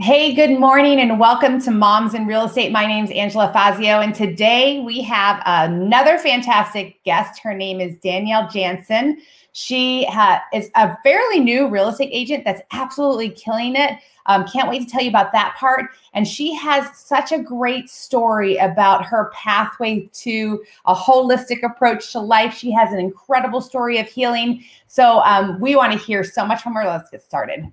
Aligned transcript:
Hey, 0.00 0.32
good 0.32 0.60
morning 0.60 1.00
and 1.00 1.18
welcome 1.18 1.60
to 1.62 1.72
Moms 1.72 2.14
in 2.14 2.24
Real 2.24 2.44
Estate. 2.44 2.70
My 2.70 2.86
name 2.86 3.04
is 3.04 3.10
Angela 3.10 3.52
Fazio, 3.52 3.98
and 3.98 4.14
today 4.14 4.78
we 4.78 5.02
have 5.02 5.42
another 5.44 6.18
fantastic 6.18 7.02
guest. 7.02 7.40
Her 7.40 7.52
name 7.52 7.80
is 7.80 7.96
Danielle 7.98 8.48
Janssen. 8.48 9.20
She 9.50 10.04
ha- 10.04 10.40
is 10.52 10.70
a 10.76 10.96
fairly 11.02 11.40
new 11.40 11.68
real 11.68 11.88
estate 11.88 12.10
agent 12.12 12.44
that's 12.44 12.62
absolutely 12.70 13.30
killing 13.30 13.74
it. 13.74 13.98
Um, 14.26 14.46
can't 14.46 14.68
wait 14.68 14.84
to 14.84 14.88
tell 14.88 15.02
you 15.02 15.08
about 15.08 15.32
that 15.32 15.56
part. 15.58 15.86
And 16.14 16.28
she 16.28 16.54
has 16.54 16.96
such 16.96 17.32
a 17.32 17.40
great 17.40 17.90
story 17.90 18.56
about 18.58 19.04
her 19.04 19.32
pathway 19.34 20.08
to 20.12 20.62
a 20.86 20.94
holistic 20.94 21.64
approach 21.64 22.12
to 22.12 22.20
life. 22.20 22.54
She 22.54 22.70
has 22.70 22.92
an 22.92 23.00
incredible 23.00 23.60
story 23.60 23.98
of 23.98 24.06
healing. 24.06 24.62
So 24.86 25.22
um, 25.22 25.60
we 25.60 25.74
want 25.74 25.92
to 25.92 25.98
hear 25.98 26.22
so 26.22 26.46
much 26.46 26.62
from 26.62 26.74
her. 26.74 26.84
Let's 26.84 27.10
get 27.10 27.24
started. 27.24 27.72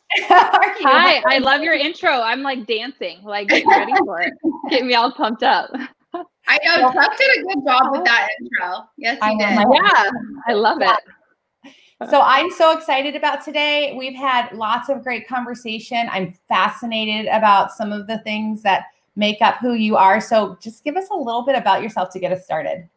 Hi, 0.19 1.21
I 1.25 1.37
love 1.37 1.61
your 1.61 1.73
intro. 1.73 2.09
I'm 2.09 2.41
like 2.41 2.65
dancing, 2.67 3.23
like 3.23 3.47
getting 3.47 3.69
ready 3.69 3.93
for 4.05 4.21
it. 4.21 4.33
Get 4.69 4.85
me 4.85 4.93
all 4.93 5.11
pumped 5.11 5.43
up. 5.43 5.71
I 6.47 6.59
know 6.65 6.91
Chuck 6.91 7.17
did 7.17 7.39
a 7.39 7.43
good 7.43 7.65
job 7.65 7.91
with 7.91 8.03
that 8.03 8.27
intro. 8.41 8.89
Yes, 8.97 9.17
he 9.23 9.37
did. 9.37 9.49
Yeah, 9.49 10.09
I 10.47 10.53
love 10.53 10.79
it. 10.81 12.09
So 12.09 12.21
I'm 12.21 12.49
so 12.49 12.75
excited 12.75 13.15
about 13.15 13.45
today. 13.45 13.95
We've 13.97 14.15
had 14.15 14.51
lots 14.53 14.89
of 14.89 15.03
great 15.03 15.27
conversation. 15.27 16.09
I'm 16.11 16.33
fascinated 16.47 17.27
about 17.27 17.71
some 17.71 17.91
of 17.91 18.07
the 18.07 18.19
things 18.19 18.63
that 18.63 18.85
make 19.15 19.41
up 19.41 19.57
who 19.59 19.73
you 19.73 19.95
are. 19.95 20.19
So 20.19 20.57
just 20.59 20.83
give 20.83 20.97
us 20.97 21.09
a 21.11 21.15
little 21.15 21.43
bit 21.43 21.55
about 21.55 21.83
yourself 21.83 22.09
to 22.11 22.19
get 22.19 22.31
us 22.31 22.43
started. 22.43 22.89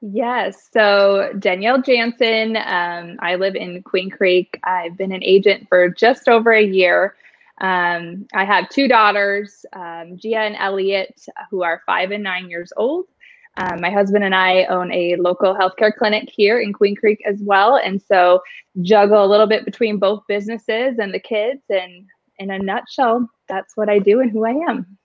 Yes. 0.00 0.68
So 0.72 1.32
Danielle 1.38 1.82
Janssen, 1.82 2.56
um, 2.56 3.16
I 3.20 3.34
live 3.34 3.56
in 3.56 3.82
Queen 3.82 4.10
Creek. 4.10 4.58
I've 4.62 4.96
been 4.96 5.12
an 5.12 5.24
agent 5.24 5.68
for 5.68 5.88
just 5.88 6.28
over 6.28 6.52
a 6.52 6.64
year. 6.64 7.16
Um, 7.60 8.28
I 8.32 8.44
have 8.44 8.68
two 8.68 8.86
daughters, 8.86 9.66
um, 9.72 10.16
Gia 10.16 10.38
and 10.38 10.54
Elliot, 10.56 11.26
who 11.50 11.64
are 11.64 11.82
five 11.84 12.12
and 12.12 12.22
nine 12.22 12.48
years 12.48 12.72
old. 12.76 13.06
Um, 13.56 13.80
my 13.80 13.90
husband 13.90 14.22
and 14.22 14.36
I 14.36 14.66
own 14.66 14.92
a 14.92 15.16
local 15.16 15.52
healthcare 15.52 15.92
clinic 15.92 16.30
here 16.32 16.60
in 16.60 16.72
Queen 16.72 16.94
Creek 16.94 17.20
as 17.26 17.40
well. 17.40 17.74
And 17.76 18.00
so 18.00 18.40
juggle 18.82 19.24
a 19.24 19.26
little 19.26 19.48
bit 19.48 19.64
between 19.64 19.98
both 19.98 20.22
businesses 20.28 21.00
and 21.00 21.12
the 21.12 21.18
kids. 21.18 21.62
And 21.68 22.06
in 22.38 22.52
a 22.52 22.58
nutshell, 22.60 23.28
that's 23.48 23.76
what 23.76 23.88
I 23.88 23.98
do 23.98 24.20
and 24.20 24.30
who 24.30 24.46
I 24.46 24.52
am. 24.68 24.96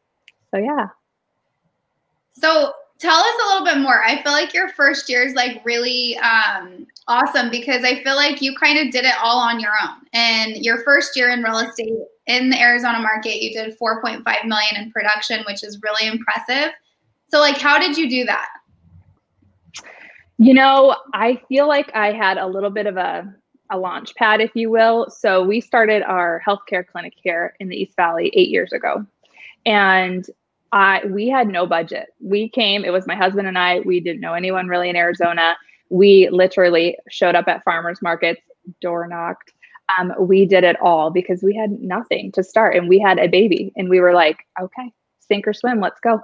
So, 0.52 0.58
yeah. 0.58 0.90
So 2.34 2.74
tell 3.04 3.20
us 3.20 3.36
a 3.44 3.48
little 3.50 3.66
bit 3.66 3.82
more. 3.82 4.02
I 4.02 4.24
feel 4.24 4.32
like 4.32 4.54
your 4.54 4.70
first 4.70 5.10
year 5.10 5.24
is 5.24 5.34
like 5.34 5.62
really 5.66 6.18
um, 6.20 6.88
awesome 7.10 7.50
because 7.52 7.84
I 7.84 8.02
feel 8.02 8.16
like 8.16 8.42
you 8.42 8.56
kind 8.56 8.80
of 8.80 8.94
did 8.94 9.04
it 9.04 9.14
all 9.22 9.40
on 9.40 9.60
your 9.60 9.74
own. 9.84 9.98
And 10.14 10.56
your 10.56 10.84
first 10.86 11.18
year 11.18 11.30
in 11.30 11.44
real 11.44 11.58
estate 11.58 11.92
in 12.28 12.50
the 12.50 12.58
Arizona 12.58 13.00
market, 13.00 13.44
you 13.44 13.52
did 13.52 13.78
4.5 13.78 14.24
million 14.46 14.76
in 14.78 14.90
production, 14.90 15.44
which 15.46 15.66
is 15.66 15.82
really 15.84 16.08
impressive. 16.08 16.72
So, 17.30 17.40
like, 17.40 17.58
how 17.58 17.78
did 17.78 17.98
you 17.98 18.10
do 18.10 18.24
that? 18.24 18.48
You 20.38 20.54
know, 20.54 20.96
I 21.14 21.42
feel 21.50 21.68
like 21.68 21.94
I 21.94 22.14
had 22.14 22.38
a 22.38 22.48
little 22.48 22.70
bit 22.70 22.88
of 22.88 22.96
a 22.96 23.36
a 23.70 23.78
launch 23.78 24.14
pad, 24.16 24.40
if 24.40 24.52
you 24.54 24.70
will. 24.70 25.10
So 25.10 25.44
we 25.44 25.60
started 25.60 26.04
our 26.04 26.42
healthcare 26.48 26.86
clinic 26.86 27.14
here 27.16 27.56
in 27.60 27.70
the 27.70 27.76
East 27.76 27.96
Valley 27.96 28.32
eight 28.36 28.50
years 28.50 28.72
ago. 28.72 29.06
And 29.66 30.30
I 30.74 31.06
we 31.06 31.30
had 31.30 31.48
no 31.48 31.68
budget. 31.68 32.10
We 32.20 32.50
came, 32.50 32.84
it 32.84 32.92
was 32.92 33.08
my 33.08 33.16
husband 33.16 33.48
and 33.48 33.58
I, 33.58 33.82
we 33.82 34.00
didn't 34.00 34.22
know 34.22 34.34
anyone 34.34 34.68
really 34.68 34.90
in 34.90 34.96
Arizona. 34.96 35.56
We 35.90 36.28
literally 36.32 36.98
showed 37.10 37.36
up 37.36 37.48
at 37.48 37.64
farmers 37.64 38.02
markets, 38.02 38.42
door 38.82 39.08
knocked. 39.08 39.54
Um, 40.00 40.14
we 40.20 40.46
did 40.48 40.64
it 40.64 40.76
all 40.82 41.12
because 41.12 41.44
we 41.44 41.56
had 41.56 41.72
nothing 41.80 42.32
to 42.34 42.44
start 42.44 42.76
and 42.76 42.90
we 42.90 43.00
had 43.00 43.20
a 43.20 43.28
baby 43.28 43.72
and 43.76 43.88
we 43.88 44.00
were 44.00 44.14
like, 44.14 44.38
okay, 44.60 44.92
sink 45.20 45.48
or 45.48 45.54
swim, 45.54 45.80
let's 45.80 46.00
go. 46.00 46.20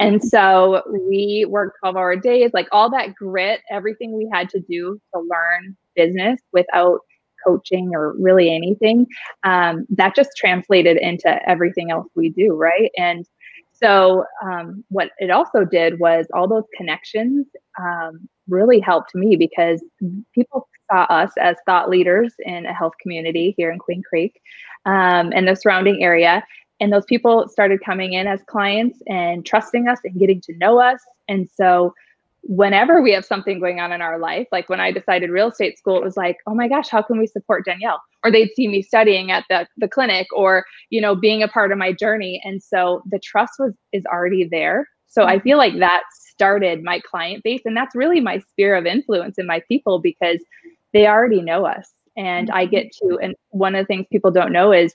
And 0.00 0.22
so 0.22 0.82
we 1.08 1.46
worked 1.48 1.78
12 1.80 1.96
hour 1.96 2.16
days, 2.16 2.50
like 2.52 2.68
all 2.72 2.90
that 2.90 3.14
grit, 3.14 3.60
everything 3.70 4.12
we 4.12 4.28
had 4.30 4.50
to 4.50 4.60
do 4.60 5.00
to 5.14 5.20
learn 5.20 5.76
business 5.96 6.40
without 6.52 7.00
coaching 7.46 7.92
or 7.94 8.14
really 8.18 8.54
anything. 8.54 9.06
Um, 9.44 9.86
that 9.90 10.14
just 10.14 10.30
translated 10.36 10.98
into 10.98 11.38
everything 11.48 11.90
else 11.90 12.08
we 12.14 12.30
do, 12.30 12.54
right? 12.54 12.90
And 12.98 13.24
so 13.74 14.24
um, 14.44 14.84
what 14.88 15.10
it 15.18 15.30
also 15.30 15.64
did 15.64 15.98
was 15.98 16.26
all 16.32 16.48
those 16.48 16.64
connections 16.76 17.46
um, 17.80 18.28
really 18.48 18.78
helped 18.80 19.14
me 19.14 19.36
because 19.36 19.82
people 20.34 20.68
saw 20.90 21.02
us 21.04 21.32
as 21.40 21.56
thought 21.66 21.88
leaders 21.88 22.34
in 22.44 22.66
a 22.66 22.72
health 22.72 22.92
community 23.02 23.54
here 23.56 23.72
in 23.72 23.78
Queen 23.78 24.02
Creek 24.08 24.40
um, 24.86 25.32
and 25.34 25.48
the 25.48 25.56
surrounding 25.56 26.02
area. 26.02 26.44
And 26.80 26.92
those 26.92 27.04
people 27.06 27.48
started 27.48 27.80
coming 27.84 28.12
in 28.12 28.26
as 28.26 28.40
clients 28.48 28.98
and 29.06 29.44
trusting 29.44 29.88
us 29.88 29.98
and 30.04 30.18
getting 30.18 30.40
to 30.42 30.56
know 30.56 30.80
us. 30.80 31.00
And 31.28 31.48
so 31.48 31.94
whenever 32.46 33.00
we 33.00 33.12
have 33.12 33.24
something 33.24 33.58
going 33.58 33.80
on 33.80 33.92
in 33.92 34.02
our 34.02 34.18
life, 34.18 34.46
like 34.52 34.68
when 34.68 34.80
I 34.80 34.92
decided 34.92 35.30
real 35.30 35.48
estate 35.48 35.78
school, 35.78 35.96
it 35.96 36.04
was 36.04 36.16
like, 36.16 36.38
oh 36.46 36.54
my 36.54 36.68
gosh, 36.68 36.88
how 36.88 37.02
can 37.02 37.18
we 37.18 37.26
support 37.26 37.64
Danielle? 37.64 38.02
Or 38.22 38.30
they'd 38.30 38.52
see 38.54 38.68
me 38.68 38.82
studying 38.82 39.30
at 39.30 39.44
the, 39.48 39.66
the 39.78 39.88
clinic 39.88 40.26
or, 40.34 40.64
you 40.90 41.00
know, 41.00 41.14
being 41.14 41.42
a 41.42 41.48
part 41.48 41.72
of 41.72 41.78
my 41.78 41.92
journey. 41.92 42.40
And 42.44 42.62
so 42.62 43.02
the 43.10 43.18
trust 43.18 43.54
was 43.58 43.72
is 43.92 44.04
already 44.06 44.46
there. 44.50 44.86
So 45.06 45.24
I 45.24 45.38
feel 45.38 45.58
like 45.58 45.78
that 45.78 46.02
started 46.10 46.82
my 46.82 47.00
client 47.00 47.42
base. 47.44 47.62
And 47.64 47.76
that's 47.76 47.94
really 47.94 48.20
my 48.20 48.40
sphere 48.50 48.74
of 48.74 48.84
influence 48.84 49.38
in 49.38 49.46
my 49.46 49.62
people 49.68 50.00
because 50.00 50.40
they 50.92 51.06
already 51.06 51.40
know 51.40 51.64
us. 51.66 51.92
And 52.16 52.50
I 52.50 52.66
get 52.66 52.92
to, 53.00 53.18
and 53.22 53.34
one 53.50 53.74
of 53.74 53.82
the 53.82 53.86
things 53.86 54.06
people 54.12 54.30
don't 54.30 54.52
know 54.52 54.72
is 54.72 54.94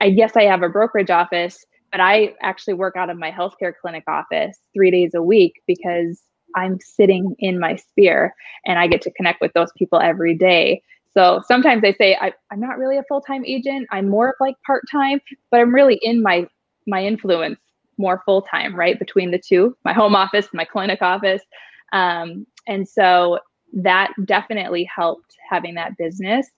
I 0.00 0.06
yes, 0.06 0.32
I 0.34 0.44
have 0.44 0.62
a 0.62 0.68
brokerage 0.68 1.10
office, 1.10 1.64
but 1.92 2.00
I 2.00 2.34
actually 2.40 2.74
work 2.74 2.96
out 2.96 3.10
of 3.10 3.18
my 3.18 3.30
healthcare 3.30 3.72
clinic 3.80 4.04
office 4.08 4.58
three 4.74 4.90
days 4.90 5.14
a 5.14 5.22
week 5.22 5.60
because 5.66 6.22
I'm 6.54 6.78
sitting 6.80 7.34
in 7.38 7.58
my 7.58 7.76
sphere 7.76 8.34
and 8.66 8.78
I 8.78 8.86
get 8.86 9.02
to 9.02 9.10
connect 9.12 9.40
with 9.40 9.52
those 9.52 9.70
people 9.76 10.00
every 10.00 10.34
day. 10.34 10.82
So 11.12 11.42
sometimes 11.46 11.82
I 11.84 11.92
say 11.92 12.16
I, 12.20 12.32
am 12.52 12.60
not 12.60 12.78
really 12.78 12.96
a 12.96 13.02
full 13.04 13.20
time 13.20 13.44
agent. 13.44 13.88
I'm 13.90 14.08
more 14.08 14.30
of 14.30 14.34
like 14.40 14.56
part 14.66 14.84
time, 14.90 15.20
but 15.50 15.60
I'm 15.60 15.74
really 15.74 15.98
in 16.02 16.22
my 16.22 16.46
my 16.86 17.04
influence 17.04 17.58
more 17.98 18.22
full 18.24 18.42
time, 18.42 18.74
right 18.74 18.98
between 18.98 19.30
the 19.30 19.38
two, 19.38 19.76
my 19.84 19.92
home 19.92 20.14
office, 20.14 20.48
my 20.52 20.64
clinic 20.64 21.02
office, 21.02 21.42
um, 21.92 22.46
and 22.66 22.88
so 22.88 23.38
that 23.72 24.12
definitely 24.24 24.84
helped 24.84 25.36
having 25.48 25.74
that 25.74 25.96
business 25.96 26.48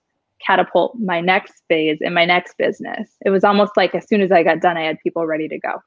catapult 0.44 0.96
my 0.98 1.20
next 1.20 1.62
phase 1.68 1.98
in 2.00 2.14
my 2.14 2.24
next 2.24 2.56
business. 2.58 3.10
It 3.24 3.30
was 3.30 3.44
almost 3.44 3.72
like 3.76 3.94
as 3.94 4.08
soon 4.08 4.20
as 4.20 4.32
I 4.32 4.42
got 4.42 4.60
done, 4.60 4.76
I 4.76 4.84
had 4.84 4.98
people 5.00 5.26
ready 5.26 5.48
to 5.48 5.58
go. 5.58 5.82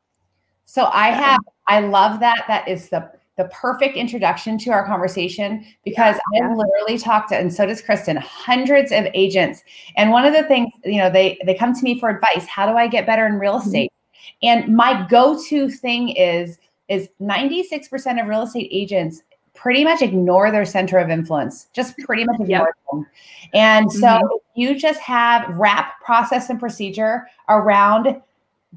So 0.65 0.85
I 0.91 1.09
have, 1.09 1.39
I 1.67 1.81
love 1.81 2.19
that. 2.21 2.45
That 2.47 2.67
is 2.67 2.89
the 2.89 3.09
the 3.37 3.45
perfect 3.45 3.97
introduction 3.97 4.57
to 4.59 4.71
our 4.71 4.85
conversation 4.85 5.65
because 5.83 6.15
yeah. 6.33 6.47
I 6.49 6.53
literally 6.53 6.97
talked 6.97 7.29
to, 7.29 7.37
and 7.37 7.53
so 7.53 7.65
does 7.65 7.81
Kristen, 7.81 8.15
hundreds 8.17 8.91
of 8.91 9.07
agents. 9.13 9.63
And 9.97 10.11
one 10.11 10.25
of 10.25 10.33
the 10.33 10.43
things, 10.43 10.71
you 10.85 10.97
know, 10.97 11.09
they 11.09 11.37
they 11.45 11.53
come 11.53 11.73
to 11.73 11.83
me 11.83 11.99
for 11.99 12.09
advice. 12.09 12.47
How 12.47 12.65
do 12.65 12.77
I 12.77 12.87
get 12.87 13.05
better 13.05 13.25
in 13.25 13.33
real 13.33 13.59
mm-hmm. 13.59 13.67
estate? 13.67 13.91
Mm-hmm. 13.91 14.47
And 14.47 14.75
my 14.75 15.05
go-to 15.09 15.69
thing 15.69 16.09
is 16.09 16.59
is 16.87 17.09
96% 17.19 18.21
of 18.21 18.27
real 18.27 18.43
estate 18.43 18.69
agents 18.71 19.23
pretty 19.55 19.83
much 19.83 20.03
ignore 20.03 20.51
their 20.51 20.65
center 20.65 20.99
of 20.99 21.09
influence, 21.09 21.67
just 21.73 21.97
pretty 21.99 22.23
much 22.23 22.39
ignore 22.39 22.67
yep. 22.67 22.75
them. 22.91 23.07
And 23.53 23.91
so 23.91 24.07
mm-hmm. 24.07 24.59
you 24.59 24.77
just 24.77 24.99
have 24.99 25.49
wrap 25.57 25.99
process 26.01 26.49
and 26.49 26.59
procedure 26.59 27.27
around 27.49 28.21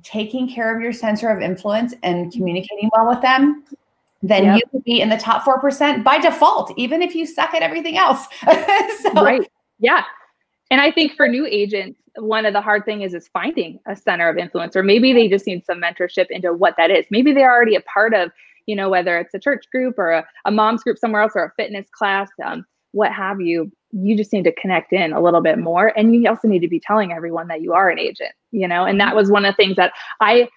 taking 0.02 0.48
care 0.48 0.74
of 0.74 0.80
your 0.80 0.92
center 0.92 1.28
of 1.28 1.42
influence 1.42 1.92
and 2.02 2.32
communicating 2.32 2.88
well 2.96 3.08
with 3.08 3.20
them 3.20 3.64
then 4.22 4.44
yep. 4.44 4.56
you 4.56 4.62
could 4.70 4.84
be 4.84 5.00
in 5.00 5.08
the 5.08 5.16
top 5.16 5.44
4% 5.44 6.02
by 6.02 6.18
default, 6.18 6.72
even 6.76 7.02
if 7.02 7.14
you 7.14 7.26
suck 7.26 7.54
at 7.54 7.62
everything 7.62 7.96
else. 7.96 8.26
so, 9.02 9.12
right. 9.14 9.48
Yeah. 9.78 10.02
And 10.70 10.80
I 10.80 10.90
think 10.90 11.14
for 11.14 11.28
new 11.28 11.46
agents, 11.46 12.00
one 12.16 12.44
of 12.44 12.52
the 12.52 12.60
hard 12.60 12.84
thing 12.84 13.02
is 13.02 13.14
is 13.14 13.28
finding 13.28 13.78
a 13.86 13.94
center 13.94 14.28
of 14.28 14.36
influence, 14.36 14.76
or 14.76 14.82
maybe 14.82 15.12
they 15.12 15.28
just 15.28 15.46
need 15.46 15.64
some 15.64 15.80
mentorship 15.80 16.26
into 16.30 16.52
what 16.52 16.74
that 16.76 16.90
is. 16.90 17.06
Maybe 17.10 17.32
they're 17.32 17.52
already 17.52 17.76
a 17.76 17.80
part 17.82 18.12
of, 18.12 18.30
you 18.66 18.74
know, 18.74 18.88
whether 18.88 19.18
it's 19.18 19.34
a 19.34 19.38
church 19.38 19.66
group 19.70 19.98
or 19.98 20.10
a, 20.10 20.26
a 20.44 20.50
mom's 20.50 20.82
group 20.82 20.98
somewhere 20.98 21.22
else 21.22 21.32
or 21.34 21.44
a 21.44 21.52
fitness 21.56 21.86
class, 21.90 22.28
um, 22.44 22.64
what 22.92 23.12
have 23.12 23.40
you. 23.40 23.70
You 23.92 24.16
just 24.16 24.32
need 24.32 24.44
to 24.44 24.52
connect 24.52 24.92
in 24.92 25.12
a 25.12 25.22
little 25.22 25.40
bit 25.40 25.58
more. 25.58 25.96
And 25.96 26.14
you 26.14 26.28
also 26.28 26.48
need 26.48 26.60
to 26.60 26.68
be 26.68 26.80
telling 26.80 27.12
everyone 27.12 27.48
that 27.48 27.62
you 27.62 27.72
are 27.72 27.88
an 27.88 27.98
agent, 27.98 28.32
you 28.50 28.68
know, 28.68 28.84
and 28.84 29.00
that 29.00 29.16
was 29.16 29.30
one 29.30 29.44
of 29.44 29.52
the 29.52 29.56
things 29.56 29.76
that 29.76 29.92
I 30.20 30.48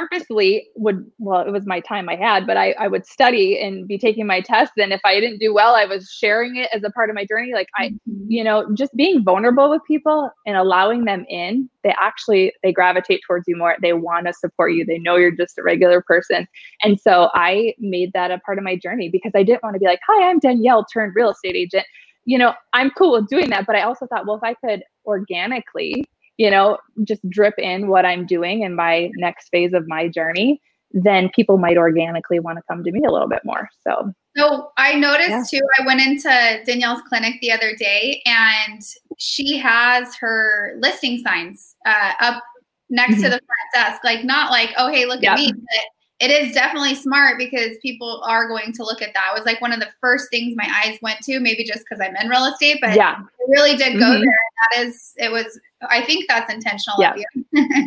purposely 0.00 0.68
would 0.76 1.04
well 1.18 1.40
it 1.42 1.50
was 1.50 1.66
my 1.66 1.80
time 1.80 2.08
i 2.08 2.16
had 2.16 2.46
but 2.46 2.56
I, 2.56 2.72
I 2.78 2.88
would 2.88 3.06
study 3.06 3.60
and 3.60 3.86
be 3.86 3.98
taking 3.98 4.26
my 4.26 4.40
tests. 4.40 4.74
And 4.78 4.92
if 4.92 5.00
i 5.04 5.20
didn't 5.20 5.38
do 5.38 5.52
well 5.52 5.74
i 5.74 5.84
was 5.84 6.10
sharing 6.10 6.56
it 6.56 6.68
as 6.72 6.82
a 6.84 6.90
part 6.90 7.10
of 7.10 7.14
my 7.14 7.24
journey. 7.26 7.52
Like 7.52 7.68
i 7.76 7.88
mm-hmm. 7.88 8.24
you 8.28 8.42
know 8.42 8.66
just 8.74 8.94
being 8.96 9.22
vulnerable 9.22 9.68
with 9.70 9.82
people 9.86 10.30
and 10.46 10.56
allowing 10.56 11.04
them 11.04 11.24
in 11.28 11.68
they 11.82 11.94
actually 11.98 12.52
they 12.62 12.72
gravitate 12.72 13.22
towards 13.26 13.44
you 13.48 13.56
more. 13.56 13.76
They 13.80 13.94
want 13.94 14.26
to 14.26 14.34
support 14.34 14.74
you. 14.74 14.84
They 14.84 14.98
know 14.98 15.16
you're 15.16 15.30
just 15.30 15.58
a 15.58 15.62
regular 15.62 16.02
person. 16.02 16.46
And 16.82 17.00
so 17.00 17.30
i 17.34 17.74
made 17.78 18.12
that 18.14 18.30
a 18.30 18.38
part 18.38 18.58
of 18.58 18.64
my 18.64 18.76
journey 18.76 19.08
because 19.08 19.32
i 19.34 19.42
didn't 19.42 19.62
want 19.62 19.74
to 19.74 19.80
be 19.80 19.86
like 19.86 20.00
hi 20.06 20.28
i'm 20.28 20.38
danielle 20.38 20.84
turned 20.84 21.14
real 21.14 21.30
estate 21.30 21.56
agent. 21.56 21.84
You 22.24 22.38
know 22.38 22.54
i'm 22.72 22.90
cool 22.90 23.12
with 23.12 23.28
doing 23.28 23.50
that 23.50 23.66
but 23.66 23.76
i 23.76 23.82
also 23.82 24.06
thought 24.06 24.26
well 24.26 24.36
if 24.36 24.42
i 24.42 24.54
could 24.54 24.82
organically 25.06 26.04
you 26.36 26.50
know, 26.50 26.78
just 27.04 27.28
drip 27.28 27.54
in 27.58 27.88
what 27.88 28.06
I'm 28.06 28.26
doing 28.26 28.62
in 28.62 28.74
my 28.74 29.10
next 29.16 29.48
phase 29.48 29.72
of 29.72 29.86
my 29.86 30.08
journey, 30.08 30.60
then 30.92 31.30
people 31.34 31.58
might 31.58 31.76
organically 31.76 32.40
want 32.40 32.58
to 32.58 32.62
come 32.68 32.82
to 32.82 32.90
me 32.90 33.02
a 33.06 33.10
little 33.10 33.28
bit 33.28 33.42
more. 33.44 33.68
So, 33.86 34.12
so 34.36 34.70
I 34.76 34.94
noticed 34.94 35.52
yeah. 35.52 35.58
too, 35.58 35.60
I 35.78 35.86
went 35.86 36.00
into 36.00 36.62
Danielle's 36.66 37.02
clinic 37.08 37.34
the 37.40 37.52
other 37.52 37.74
day 37.76 38.22
and 38.26 38.82
she 39.18 39.58
has 39.58 40.14
her 40.16 40.76
listing 40.78 41.18
signs 41.18 41.76
uh, 41.86 42.12
up 42.20 42.42
next 42.88 43.14
mm-hmm. 43.14 43.22
to 43.24 43.28
the 43.28 43.40
front 43.40 43.68
desk. 43.74 44.02
Like, 44.02 44.24
not 44.24 44.50
like, 44.50 44.70
oh, 44.76 44.90
hey, 44.90 45.06
look 45.06 45.22
yep. 45.22 45.32
at 45.32 45.38
me, 45.38 45.52
but 45.52 45.84
it 46.20 46.30
is 46.30 46.52
definitely 46.52 46.94
smart 46.94 47.38
because 47.38 47.78
people 47.80 48.22
are 48.26 48.46
going 48.46 48.72
to 48.74 48.84
look 48.84 49.00
at 49.00 49.14
that. 49.14 49.32
It 49.32 49.38
was 49.38 49.46
like 49.46 49.60
one 49.62 49.72
of 49.72 49.80
the 49.80 49.88
first 50.00 50.28
things 50.30 50.54
my 50.54 50.68
eyes 50.84 50.98
went 51.00 51.20
to, 51.20 51.40
maybe 51.40 51.64
just 51.64 51.80
because 51.80 51.98
I'm 51.98 52.14
in 52.16 52.28
real 52.28 52.44
estate, 52.44 52.78
but 52.82 52.94
yeah, 52.94 53.20
it 53.20 53.48
really 53.48 53.74
did 53.74 53.98
go 53.98 54.04
mm-hmm. 54.04 54.20
there. 54.20 54.38
That 54.70 54.86
is, 54.86 55.14
it 55.16 55.32
was. 55.32 55.58
I 55.88 56.02
think 56.02 56.26
that's 56.28 56.52
intentional. 56.52 56.96
Yeah. 57.00 57.14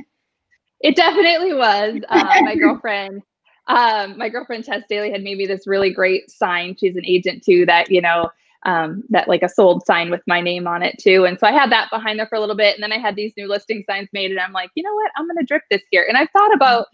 it 0.81 0.95
definitely 0.95 1.53
was. 1.53 2.01
Uh, 2.09 2.41
my 2.41 2.56
girlfriend, 2.56 3.21
um, 3.68 4.18
my 4.18 4.30
girlfriend 4.30 4.65
Tess 4.65 4.83
Daly 4.89 5.12
had 5.12 5.21
made 5.21 5.38
me 5.38 5.45
this 5.45 5.68
really 5.68 5.91
great 5.91 6.31
sign. 6.31 6.75
She's 6.75 6.95
an 6.95 7.06
agent 7.06 7.44
too. 7.44 7.68
That 7.68 7.91
you 7.91 8.01
know, 8.01 8.31
um, 8.65 9.03
that 9.09 9.27
like 9.27 9.44
a 9.44 9.50
sold 9.50 9.86
sign 9.86 10.09
with 10.09 10.21
my 10.25 10.41
name 10.41 10.68
on 10.68 10.81
it 10.81 10.97
too. 11.00 11.25
And 11.25 11.39
so 11.39 11.45
I 11.45 11.51
had 11.51 11.71
that 11.71 11.91
behind 11.91 12.18
there 12.18 12.27
for 12.27 12.36
a 12.36 12.39
little 12.39 12.56
bit. 12.56 12.75
And 12.75 12.83
then 12.83 12.91
I 12.91 12.97
had 12.97 13.15
these 13.15 13.33
new 13.38 13.47
listing 13.47 13.83
signs 13.88 14.09
made. 14.13 14.31
And 14.31 14.39
I'm 14.39 14.53
like, 14.53 14.71
you 14.75 14.83
know 14.83 14.94
what? 14.94 15.12
I'm 15.15 15.27
going 15.27 15.38
to 15.38 15.45
drip 15.45 15.63
this 15.69 15.81
here. 15.91 16.06
And 16.07 16.18
I've 16.18 16.29
thought 16.31 16.53
about 16.53 16.88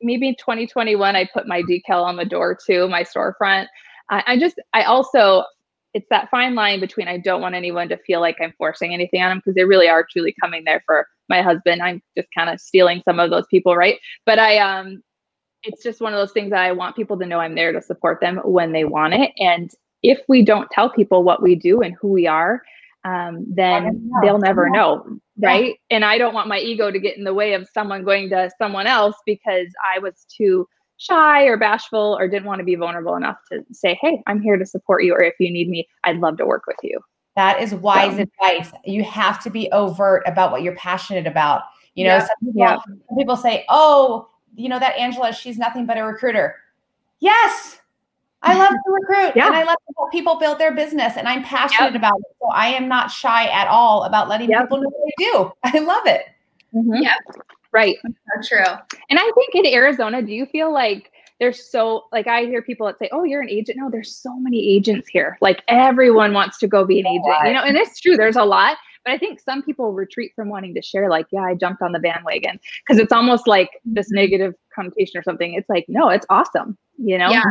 maybe 0.00 0.34
2021 0.34 1.16
I 1.16 1.28
put 1.32 1.46
my 1.46 1.62
decal 1.62 2.04
on 2.04 2.16
the 2.16 2.24
door 2.24 2.56
too, 2.66 2.88
my 2.88 3.02
storefront. 3.02 3.66
I, 4.10 4.22
I 4.26 4.38
just 4.38 4.56
I 4.72 4.82
also 4.84 5.44
it's 5.94 6.06
that 6.10 6.30
fine 6.30 6.54
line 6.54 6.80
between 6.80 7.08
I 7.08 7.18
don't 7.18 7.40
want 7.40 7.54
anyone 7.54 7.88
to 7.88 7.96
feel 7.98 8.20
like 8.20 8.36
I'm 8.40 8.52
forcing 8.58 8.92
anything 8.92 9.22
on 9.22 9.30
them 9.30 9.38
because 9.38 9.54
they 9.54 9.64
really 9.64 9.88
are 9.88 10.06
truly 10.08 10.34
coming 10.40 10.64
there 10.64 10.82
for 10.86 11.06
my 11.28 11.42
husband. 11.42 11.82
I'm 11.82 12.02
just 12.16 12.28
kind 12.36 12.50
of 12.50 12.60
stealing 12.60 13.02
some 13.04 13.18
of 13.18 13.30
those 13.30 13.46
people, 13.50 13.76
right? 13.76 13.98
But 14.26 14.38
I 14.38 14.58
um 14.58 15.02
it's 15.64 15.82
just 15.82 16.00
one 16.00 16.12
of 16.12 16.18
those 16.18 16.32
things 16.32 16.50
that 16.50 16.60
I 16.60 16.72
want 16.72 16.96
people 16.96 17.18
to 17.18 17.26
know 17.26 17.40
I'm 17.40 17.54
there 17.54 17.72
to 17.72 17.82
support 17.82 18.20
them 18.20 18.40
when 18.44 18.72
they 18.72 18.84
want 18.84 19.14
it. 19.14 19.32
And 19.38 19.70
if 20.02 20.20
we 20.28 20.44
don't 20.44 20.70
tell 20.70 20.88
people 20.88 21.24
what 21.24 21.42
we 21.42 21.56
do 21.56 21.80
and 21.80 21.96
who 22.00 22.08
we 22.08 22.26
are, 22.26 22.62
um, 23.04 23.44
then 23.48 24.10
they'll 24.22 24.38
never 24.38 24.70
know 24.70 25.18
right 25.40 25.78
yeah. 25.90 25.96
and 25.96 26.04
i 26.04 26.18
don't 26.18 26.34
want 26.34 26.48
my 26.48 26.58
ego 26.58 26.90
to 26.90 26.98
get 26.98 27.16
in 27.16 27.24
the 27.24 27.34
way 27.34 27.54
of 27.54 27.68
someone 27.72 28.04
going 28.04 28.28
to 28.28 28.50
someone 28.58 28.86
else 28.86 29.16
because 29.26 29.68
i 29.94 29.98
was 29.98 30.26
too 30.34 30.66
shy 30.96 31.44
or 31.44 31.56
bashful 31.56 32.16
or 32.18 32.28
didn't 32.28 32.46
want 32.46 32.58
to 32.58 32.64
be 32.64 32.74
vulnerable 32.74 33.14
enough 33.14 33.36
to 33.50 33.64
say 33.72 33.98
hey 34.00 34.22
i'm 34.26 34.40
here 34.40 34.56
to 34.56 34.66
support 34.66 35.04
you 35.04 35.12
or 35.12 35.22
if 35.22 35.34
you 35.38 35.50
need 35.50 35.68
me 35.68 35.86
i'd 36.04 36.18
love 36.18 36.36
to 36.36 36.46
work 36.46 36.64
with 36.66 36.76
you 36.82 36.98
that 37.36 37.62
is 37.62 37.74
wise 37.74 38.16
so. 38.16 38.22
advice 38.22 38.72
you 38.84 39.04
have 39.04 39.42
to 39.42 39.50
be 39.50 39.70
overt 39.72 40.22
about 40.26 40.50
what 40.50 40.62
you're 40.62 40.76
passionate 40.76 41.26
about 41.26 41.62
you 41.94 42.04
know 42.04 42.16
yeah. 42.16 42.20
some, 42.20 42.36
people, 42.40 42.52
yeah. 42.56 42.78
some 43.08 43.16
people 43.16 43.36
say 43.36 43.64
oh 43.68 44.28
you 44.54 44.68
know 44.68 44.78
that 44.78 44.96
angela 44.96 45.32
she's 45.32 45.58
nothing 45.58 45.86
but 45.86 45.96
a 45.96 46.04
recruiter 46.04 46.56
yes 47.20 47.77
I 48.42 48.56
love 48.56 48.70
to 48.70 48.92
recruit 48.92 49.32
yeah. 49.34 49.46
and 49.46 49.56
I 49.56 49.64
love 49.64 49.76
to 49.76 49.94
help 49.96 50.12
people 50.12 50.36
build 50.36 50.58
their 50.58 50.72
business 50.72 51.16
and 51.16 51.26
I'm 51.26 51.42
passionate 51.42 51.92
yep. 51.92 51.96
about 51.96 52.18
it. 52.18 52.36
So 52.40 52.48
I 52.52 52.68
am 52.68 52.88
not 52.88 53.10
shy 53.10 53.46
at 53.48 53.66
all 53.68 54.04
about 54.04 54.28
letting 54.28 54.50
yep. 54.50 54.62
people 54.62 54.80
know 54.80 54.88
what 54.88 55.12
I 55.18 55.24
do. 55.24 55.52
I 55.64 55.78
love 55.82 56.06
it. 56.06 56.26
Mm-hmm. 56.74 57.02
Yeah. 57.02 57.14
Right. 57.72 57.96
That's 58.34 58.48
true. 58.48 58.64
And 59.10 59.18
I 59.18 59.30
think 59.34 59.54
in 59.54 59.66
Arizona, 59.66 60.22
do 60.22 60.32
you 60.32 60.46
feel 60.46 60.72
like 60.72 61.10
there's 61.40 61.70
so 61.70 62.06
like 62.12 62.26
I 62.26 62.42
hear 62.42 62.62
people 62.62 62.86
that 62.86 62.98
say, 62.98 63.08
"Oh, 63.12 63.22
you're 63.22 63.42
an 63.42 63.48
agent." 63.48 63.78
No, 63.78 63.88
there's 63.90 64.14
so 64.14 64.34
many 64.40 64.58
agents 64.74 65.08
here. 65.08 65.38
Like 65.40 65.62
everyone 65.68 66.32
wants 66.32 66.58
to 66.58 66.66
go 66.66 66.84
be 66.84 66.98
an 66.98 67.06
agent, 67.06 67.36
you 67.44 67.52
know. 67.52 67.62
And 67.62 67.76
it's 67.76 68.00
true. 68.00 68.16
There's 68.16 68.36
a 68.36 68.44
lot, 68.44 68.76
but 69.08 69.14
I 69.14 69.18
think 69.18 69.40
some 69.40 69.62
people 69.62 69.94
retreat 69.94 70.32
from 70.36 70.50
wanting 70.50 70.74
to 70.74 70.82
share. 70.82 71.08
Like, 71.08 71.26
yeah, 71.30 71.44
I 71.44 71.54
jumped 71.54 71.80
on 71.80 71.92
the 71.92 71.98
bandwagon 71.98 72.60
because 72.86 73.00
it's 73.00 73.12
almost 73.12 73.46
like 73.46 73.70
this 73.86 74.08
mm-hmm. 74.08 74.16
negative 74.16 74.54
connotation 74.74 75.18
or 75.18 75.22
something. 75.22 75.54
It's 75.54 75.68
like, 75.70 75.86
no, 75.88 76.10
it's 76.10 76.26
awesome 76.28 76.76
you 76.98 77.16
know 77.16 77.30
yeah 77.30 77.44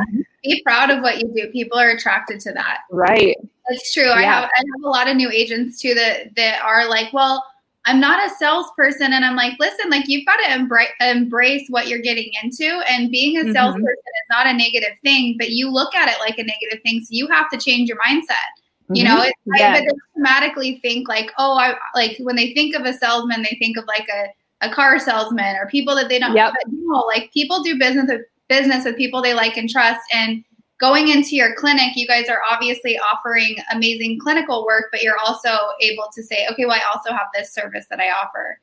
be 0.44 0.62
proud 0.64 0.90
of 0.90 1.02
what 1.02 1.18
you 1.20 1.34
do 1.34 1.50
people 1.52 1.80
are 1.80 1.90
attracted 1.90 2.40
to 2.40 2.52
that 2.52 2.80
right 2.92 3.38
that's 3.68 3.94
true 3.94 4.04
yeah. 4.04 4.14
i 4.14 4.22
have 4.22 4.44
i 4.44 4.58
have 4.58 4.84
a 4.84 4.90
lot 4.90 5.08
of 5.08 5.16
new 5.16 5.32
agents 5.32 5.82
too 5.82 5.94
that 5.94 6.36
that 6.36 6.62
are 6.62 6.88
like 6.90 7.12
well 7.14 7.44
i'm 7.86 8.00
not 8.00 8.26
a 8.26 8.30
salesperson 8.36 9.14
and 9.14 9.24
i'm 9.24 9.36
like 9.36 9.54
listen 9.60 9.90
like 9.90 10.08
you've 10.08 10.26
got 10.26 10.38
to 10.38 10.54
embrace 10.54 10.90
embrace 11.00 11.66
what 11.70 11.88
you're 11.88 12.02
getting 12.02 12.30
into 12.44 12.82
and 12.90 13.10
being 13.10 13.38
a 13.38 13.42
mm-hmm. 13.42 13.54
salesperson 13.54 13.88
is 13.88 14.30
not 14.30 14.48
a 14.48 14.54
negative 14.54 14.98
thing 15.02 15.36
but 15.38 15.52
you 15.52 15.72
look 15.72 15.96
at 15.96 16.10
it 16.10 16.20
like 16.20 16.38
a 16.38 16.44
negative 16.44 16.82
thing 16.84 17.02
so 17.02 17.08
you 17.12 17.28
have 17.28 17.50
to 17.50 17.58
change 17.58 17.88
your 17.88 17.98
mindset 18.00 18.52
you 18.94 19.04
know 19.04 19.18
mm-hmm. 19.18 19.30
it's 19.52 19.60
yes. 19.60 19.82
they 19.82 19.88
automatically 20.16 20.80
think 20.82 21.10
like 21.10 21.32
oh 21.38 21.58
i 21.58 21.76
like 21.94 22.16
when 22.20 22.36
they 22.36 22.54
think 22.54 22.76
of 22.76 22.86
a 22.86 22.94
salesman 22.94 23.42
they 23.42 23.58
think 23.60 23.78
of 23.78 23.84
like 23.86 24.08
a 24.10 24.28
a 24.62 24.74
car 24.74 24.98
salesman 24.98 25.56
or 25.58 25.68
people 25.68 25.94
that 25.96 26.10
they 26.10 26.18
don't 26.18 26.36
yep. 26.36 26.54
know 26.72 27.00
like 27.02 27.32
people 27.34 27.62
do 27.62 27.78
business 27.78 28.06
with 28.08 28.22
business 28.48 28.86
with 28.86 28.98
people 28.98 29.22
they 29.22 29.34
like 29.34 29.58
and 29.58 29.70
trust. 29.70 30.02
And 30.14 30.44
going 30.80 31.10
into 31.10 31.36
your 31.36 31.56
clinic, 31.56 31.96
you 31.96 32.08
guys 32.08 32.30
are 32.30 32.42
obviously 32.50 32.98
offering 32.98 33.58
amazing 33.72 34.20
clinical 34.20 34.66
work, 34.66 34.86
but 34.92 35.02
you're 35.02 35.18
also 35.18 35.50
able 35.82 36.06
to 36.14 36.24
say, 36.24 36.48
okay, 36.52 36.66
well, 36.66 36.80
I 36.80 36.94
also 36.94 37.12
have 37.12 37.28
this 37.34 37.54
service 37.54 37.86
that 37.90 38.00
I 38.00 38.12
offer. 38.12 38.60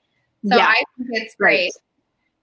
So 0.47 0.57
yeah. 0.57 0.67
I 0.67 0.83
think 0.99 1.09
it's 1.13 1.35
great. 1.35 1.65
Right. 1.65 1.73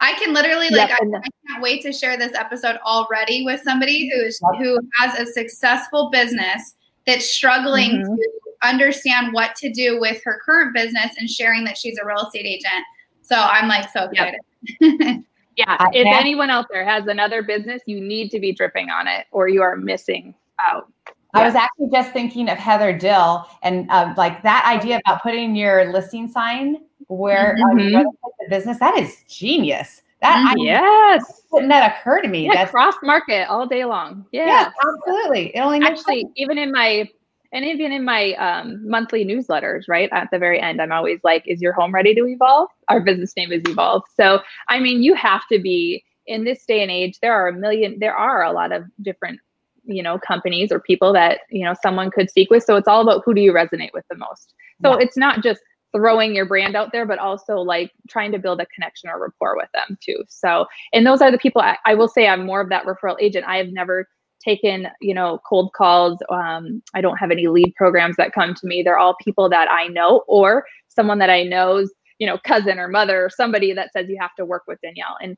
I 0.04 0.14
can 0.14 0.34
literally 0.34 0.70
like 0.72 0.90
yep. 0.90 1.00
I, 1.00 1.18
I, 1.18 1.22
can't 1.48 1.62
wait 1.62 1.84
to 1.84 1.94
share 1.94 2.18
this 2.18 2.36
episode 2.36 2.78
already 2.84 3.46
with 3.46 3.62
somebody 3.62 4.10
who's 4.10 4.40
yep. 4.42 4.60
who 4.60 4.80
has 4.98 5.20
a 5.20 5.32
successful 5.32 6.10
business 6.10 6.76
that's 7.08 7.30
struggling 7.30 7.92
mm-hmm. 7.92 8.16
to 8.16 8.30
understand 8.64 9.34
what 9.34 9.56
to 9.56 9.72
do 9.72 10.00
with 10.00 10.22
her 10.24 10.40
current 10.46 10.74
business 10.74 11.12
and 11.18 11.30
sharing 11.30 11.64
that 11.66 11.78
she's 11.78 11.98
a 12.02 12.06
real 12.06 12.26
estate 12.26 12.46
agent. 12.46 12.86
So 13.22 13.36
I'm 13.36 13.68
like 13.68 13.90
so 13.90 14.06
excited. 14.06 14.40
Yep. 14.80 15.22
Yeah. 15.58 15.76
I 15.80 15.90
if 15.94 16.08
have, 16.08 16.22
anyone 16.22 16.50
out 16.50 16.68
there 16.72 16.86
has 16.86 17.08
another 17.08 17.44
business, 17.44 17.82
you 17.86 18.00
need 18.00 18.32
to 18.32 18.40
be 18.40 18.54
dripping 18.54 18.90
on 18.90 19.06
it 19.08 19.28
or 19.32 19.50
you 19.50 19.62
are 19.62 19.76
missing 19.76 20.34
out. 20.60 20.92
I 21.34 21.46
was 21.46 21.56
actually 21.56 21.90
just 21.92 22.12
thinking 22.14 22.50
of 22.50 22.58
Heather 22.58 22.98
Dill 22.98 23.46
and 23.62 23.90
uh, 23.92 24.14
like 24.18 24.44
that 24.44 24.66
idea 24.66 25.02
about 25.06 25.22
putting 25.22 25.56
your 25.56 25.92
listing 25.92 26.28
sign 26.28 26.78
where 27.08 27.58
mm-hmm. 27.60 27.96
um, 27.98 28.06
the 28.40 28.50
business. 28.50 28.80
That 28.80 28.98
is 28.98 29.24
genius. 29.28 30.02
That 30.22 30.56
mm, 30.56 30.62
I, 30.62 30.64
yes, 30.64 31.42
didn't 31.52 31.70
that 31.70 32.00
occur 32.00 32.22
to 32.22 32.28
me? 32.28 32.46
Yeah, 32.46 32.54
That's 32.54 32.72
cross 32.72 32.94
market 33.02 33.50
all 33.50 33.68
day 33.68 33.86
long. 33.86 34.26
Yeah, 34.32 34.46
yeah 34.46 34.72
absolutely. 34.88 35.56
It 35.56 35.60
only 35.60 35.80
actually 35.82 36.22
sense. 36.22 36.34
even 36.36 36.58
in 36.60 36.72
my 36.72 37.10
and 37.52 37.66
even 37.66 37.92
in 37.92 38.06
my 38.06 38.34
um, 38.34 38.88
monthly 38.88 39.26
newsletters, 39.26 39.84
right 39.88 40.10
at 40.14 40.30
the 40.32 40.40
very 40.40 40.62
end, 40.62 40.82
I'm 40.82 40.92
always 40.92 41.20
like, 41.24 41.44
"Is 41.48 41.62
your 41.62 41.74
home 41.74 41.94
ready 41.94 42.14
to 42.16 42.26
evolve?" 42.28 42.70
Our 42.88 43.02
business 43.02 43.34
name 43.36 43.52
is 43.52 43.62
Evolve. 43.68 44.04
So, 44.16 44.40
I 44.70 44.80
mean, 44.80 45.02
you 45.02 45.16
have 45.16 45.42
to 45.52 45.60
be 45.60 46.04
in 46.28 46.44
this 46.44 46.66
day 46.66 46.82
and 46.82 46.92
age. 46.92 47.20
There 47.22 47.34
are 47.34 47.48
a 47.48 47.54
million. 47.54 47.98
There 48.00 48.16
are 48.16 48.44
a 48.44 48.52
lot 48.52 48.72
of 48.72 48.86
different, 49.02 49.40
you 49.84 50.04
know, 50.04 50.20
companies 50.20 50.72
or 50.72 50.80
people 50.80 51.14
that 51.14 51.40
you 51.50 51.66
know 51.66 51.74
someone 51.82 52.12
could 52.12 52.30
speak 52.30 52.52
with. 52.52 52.64
So 52.64 52.76
it's 52.76 52.88
all 52.88 53.02
about 53.02 53.24
who 53.26 53.34
do 53.34 53.42
you 53.42 53.54
resonate 53.54 53.94
with 53.94 54.06
the 54.10 54.18
most. 54.18 54.54
So 54.84 54.92
yeah. 54.92 55.04
it's 55.04 55.18
not 55.18 55.44
just 55.44 55.62
throwing 55.94 56.36
your 56.36 56.46
brand 56.46 56.76
out 56.76 56.92
there, 56.92 57.06
but 57.06 57.20
also 57.20 57.58
like 57.58 57.92
trying 58.10 58.32
to 58.32 58.40
build 58.40 58.62
a 58.62 58.66
connection 58.68 59.10
or 59.10 59.20
rapport 59.20 59.56
with 59.58 59.70
them 59.74 59.98
too. 60.02 60.24
So, 60.30 60.66
and 60.94 61.06
those 61.06 61.22
are 61.22 61.32
the 61.32 61.38
people 61.38 61.62
I, 61.62 61.78
I 61.86 61.96
will 61.96 62.08
say 62.08 62.28
I'm 62.28 62.46
more 62.46 62.62
of 62.62 62.70
that 62.70 62.86
referral 62.86 63.18
agent. 63.20 63.46
I 63.48 63.58
have 63.58 63.68
never 63.68 64.08
taken 64.44 64.88
you 65.00 65.14
know 65.14 65.40
cold 65.48 65.72
calls 65.74 66.18
um, 66.30 66.82
i 66.94 67.02
don't 67.02 67.18
have 67.18 67.32
any 67.32 67.48
lead 67.48 67.74
programs 67.76 68.16
that 68.18 68.34
come 68.34 68.54
to 68.54 68.68
me 68.68 68.82
they're 68.82 68.98
all 68.98 69.16
people 69.24 69.50
that 69.50 69.70
i 69.70 69.88
know 69.88 70.24
or 70.28 70.66
someone 70.88 71.20
that 71.20 71.30
i 71.30 71.44
know's 71.44 71.92
you 72.20 72.28
know 72.28 72.38
cousin 72.46 72.80
or 72.80 72.88
mother 72.88 73.26
or 73.26 73.30
somebody 73.30 73.74
that 73.74 73.92
says 73.94 74.08
you 74.10 74.18
have 74.20 74.34
to 74.36 74.46
work 74.46 74.64
with 74.68 74.80
danielle 74.84 75.18
and 75.22 75.38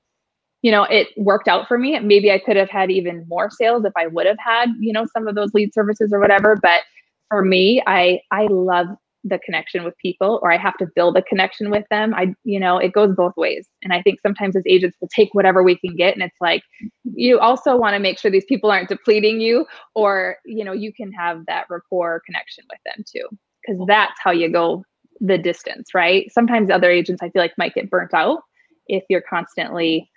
you 0.61 0.71
know 0.71 0.83
it 0.83 1.09
worked 1.17 1.47
out 1.47 1.67
for 1.67 1.77
me 1.77 1.99
maybe 1.99 2.31
i 2.31 2.39
could 2.39 2.55
have 2.55 2.69
had 2.69 2.89
even 2.89 3.25
more 3.27 3.49
sales 3.49 3.85
if 3.85 3.93
i 3.97 4.07
would 4.07 4.25
have 4.25 4.39
had 4.39 4.69
you 4.79 4.93
know 4.93 5.05
some 5.13 5.27
of 5.27 5.35
those 5.35 5.53
lead 5.53 5.73
services 5.73 6.11
or 6.13 6.19
whatever 6.19 6.57
but 6.61 6.81
for 7.29 7.43
me 7.43 7.81
i 7.87 8.19
i 8.31 8.47
love 8.49 8.87
the 9.23 9.39
connection 9.39 9.83
with 9.83 9.97
people 9.97 10.39
or 10.41 10.51
I 10.51 10.57
have 10.57 10.77
to 10.77 10.87
build 10.95 11.15
a 11.15 11.21
connection 11.21 11.69
with 11.69 11.85
them. 11.89 12.13
I, 12.13 12.33
you 12.43 12.59
know, 12.59 12.77
it 12.77 12.91
goes 12.91 13.15
both 13.15 13.33
ways. 13.37 13.67
And 13.81 13.93
I 13.93 14.01
think 14.01 14.19
sometimes 14.21 14.55
as 14.55 14.63
agents 14.67 14.97
we'll 14.99 15.09
take 15.09 15.29
whatever 15.33 15.63
we 15.63 15.77
can 15.77 15.95
get. 15.95 16.13
And 16.13 16.23
it's 16.23 16.35
like 16.41 16.63
you 17.03 17.39
also 17.39 17.77
want 17.77 17.93
to 17.93 17.99
make 17.99 18.19
sure 18.19 18.29
these 18.29 18.45
people 18.45 18.69
aren't 18.69 18.89
depleting 18.89 19.39
you 19.39 19.65
or, 19.95 20.37
you 20.45 20.63
know, 20.63 20.73
you 20.73 20.91
can 20.93 21.11
have 21.13 21.45
that 21.47 21.67
rapport 21.69 22.21
connection 22.25 22.65
with 22.69 22.79
them 22.85 23.03
too. 23.09 23.27
Cause 23.65 23.77
that's 23.87 24.19
how 24.21 24.31
you 24.31 24.49
go 24.49 24.83
the 25.21 25.37
distance, 25.37 25.93
right? 25.93 26.29
Sometimes 26.31 26.69
other 26.69 26.91
agents 26.91 27.23
I 27.23 27.29
feel 27.29 27.41
like 27.41 27.53
might 27.57 27.73
get 27.73 27.89
burnt 27.89 28.13
out 28.13 28.41
if 28.87 29.03
you're 29.09 29.21
constantly 29.21 30.09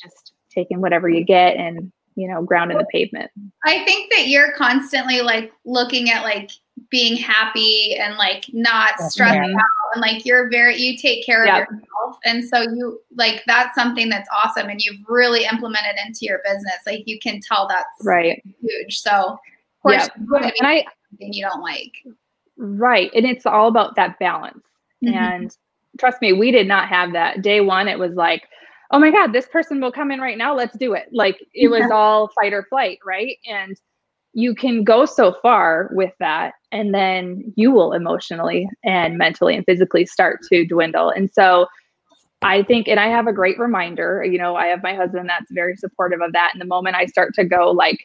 just 0.00 0.32
taking 0.54 0.80
whatever 0.80 1.08
you 1.08 1.24
get 1.24 1.56
and 1.56 1.90
you 2.16 2.28
know 2.28 2.42
ground 2.42 2.70
in 2.72 2.76
the 2.76 2.86
pavement 2.92 3.30
i 3.64 3.84
think 3.84 4.10
that 4.12 4.26
you're 4.28 4.52
constantly 4.52 5.22
like 5.22 5.52
looking 5.64 6.10
at 6.10 6.24
like 6.24 6.50
being 6.90 7.16
happy 7.16 7.96
and 7.96 8.16
like 8.16 8.46
not 8.52 8.98
stressed 9.00 9.34
yeah. 9.34 9.42
out 9.42 9.94
and 9.94 10.00
like 10.00 10.24
you're 10.24 10.48
very 10.50 10.76
you 10.76 10.96
take 10.96 11.24
care 11.24 11.42
of 11.44 11.48
yourself. 11.48 12.18
And 12.24 12.44
so 12.44 12.62
you 12.62 13.00
like 13.14 13.42
that's 13.46 13.74
something 13.74 14.08
that's 14.08 14.28
awesome 14.36 14.68
and 14.68 14.80
you've 14.80 15.00
really 15.08 15.44
implemented 15.44 15.96
into 16.04 16.20
your 16.22 16.40
business. 16.44 16.78
Like 16.86 17.02
you 17.06 17.18
can 17.18 17.40
tell 17.40 17.68
that's 17.68 18.04
right. 18.04 18.42
huge. 18.60 18.98
So 19.00 19.10
of 19.10 19.38
course 19.82 20.08
yeah. 20.18 20.50
and 20.58 20.66
I, 20.66 20.84
you 21.18 21.46
don't 21.46 21.62
like. 21.62 21.92
Right. 22.56 23.10
And 23.14 23.26
it's 23.26 23.46
all 23.46 23.68
about 23.68 23.96
that 23.96 24.18
balance. 24.18 24.62
Mm-hmm. 25.02 25.14
and 25.14 25.56
trust 25.98 26.20
me 26.20 26.34
we 26.34 26.50
did 26.50 26.68
not 26.68 26.88
have 26.88 27.12
that. 27.12 27.42
Day 27.42 27.60
one 27.60 27.88
it 27.88 27.98
was 27.98 28.14
like 28.14 28.48
oh 28.90 28.98
my 28.98 29.10
god 29.10 29.32
this 29.32 29.46
person 29.46 29.80
will 29.80 29.92
come 29.92 30.10
in 30.10 30.20
right 30.20 30.38
now. 30.38 30.54
Let's 30.54 30.76
do 30.76 30.94
it. 30.94 31.08
Like 31.12 31.38
it 31.54 31.68
was 31.68 31.90
all 31.92 32.28
fight 32.28 32.52
or 32.52 32.64
flight 32.64 32.98
right? 33.04 33.36
And 33.46 33.76
you 34.32 34.54
can 34.54 34.84
go 34.84 35.04
so 35.04 35.34
far 35.42 35.90
with 35.92 36.12
that 36.20 36.54
and 36.70 36.94
then 36.94 37.52
you 37.56 37.70
will 37.72 37.92
emotionally 37.92 38.68
and 38.84 39.18
mentally 39.18 39.56
and 39.56 39.64
physically 39.66 40.06
start 40.06 40.40
to 40.50 40.64
dwindle. 40.66 41.10
And 41.10 41.30
so 41.30 41.66
i 42.42 42.62
think 42.62 42.88
and 42.88 42.98
i 42.98 43.06
have 43.06 43.26
a 43.26 43.34
great 43.34 43.58
reminder 43.58 44.24
you 44.24 44.38
know 44.38 44.56
i 44.56 44.66
have 44.68 44.82
my 44.82 44.94
husband 44.94 45.28
that's 45.28 45.50
very 45.52 45.76
supportive 45.76 46.22
of 46.22 46.32
that. 46.32 46.50
And 46.54 46.60
the 46.60 46.64
moment 46.66 46.96
i 46.96 47.04
start 47.06 47.34
to 47.34 47.44
go 47.44 47.70
like 47.70 47.98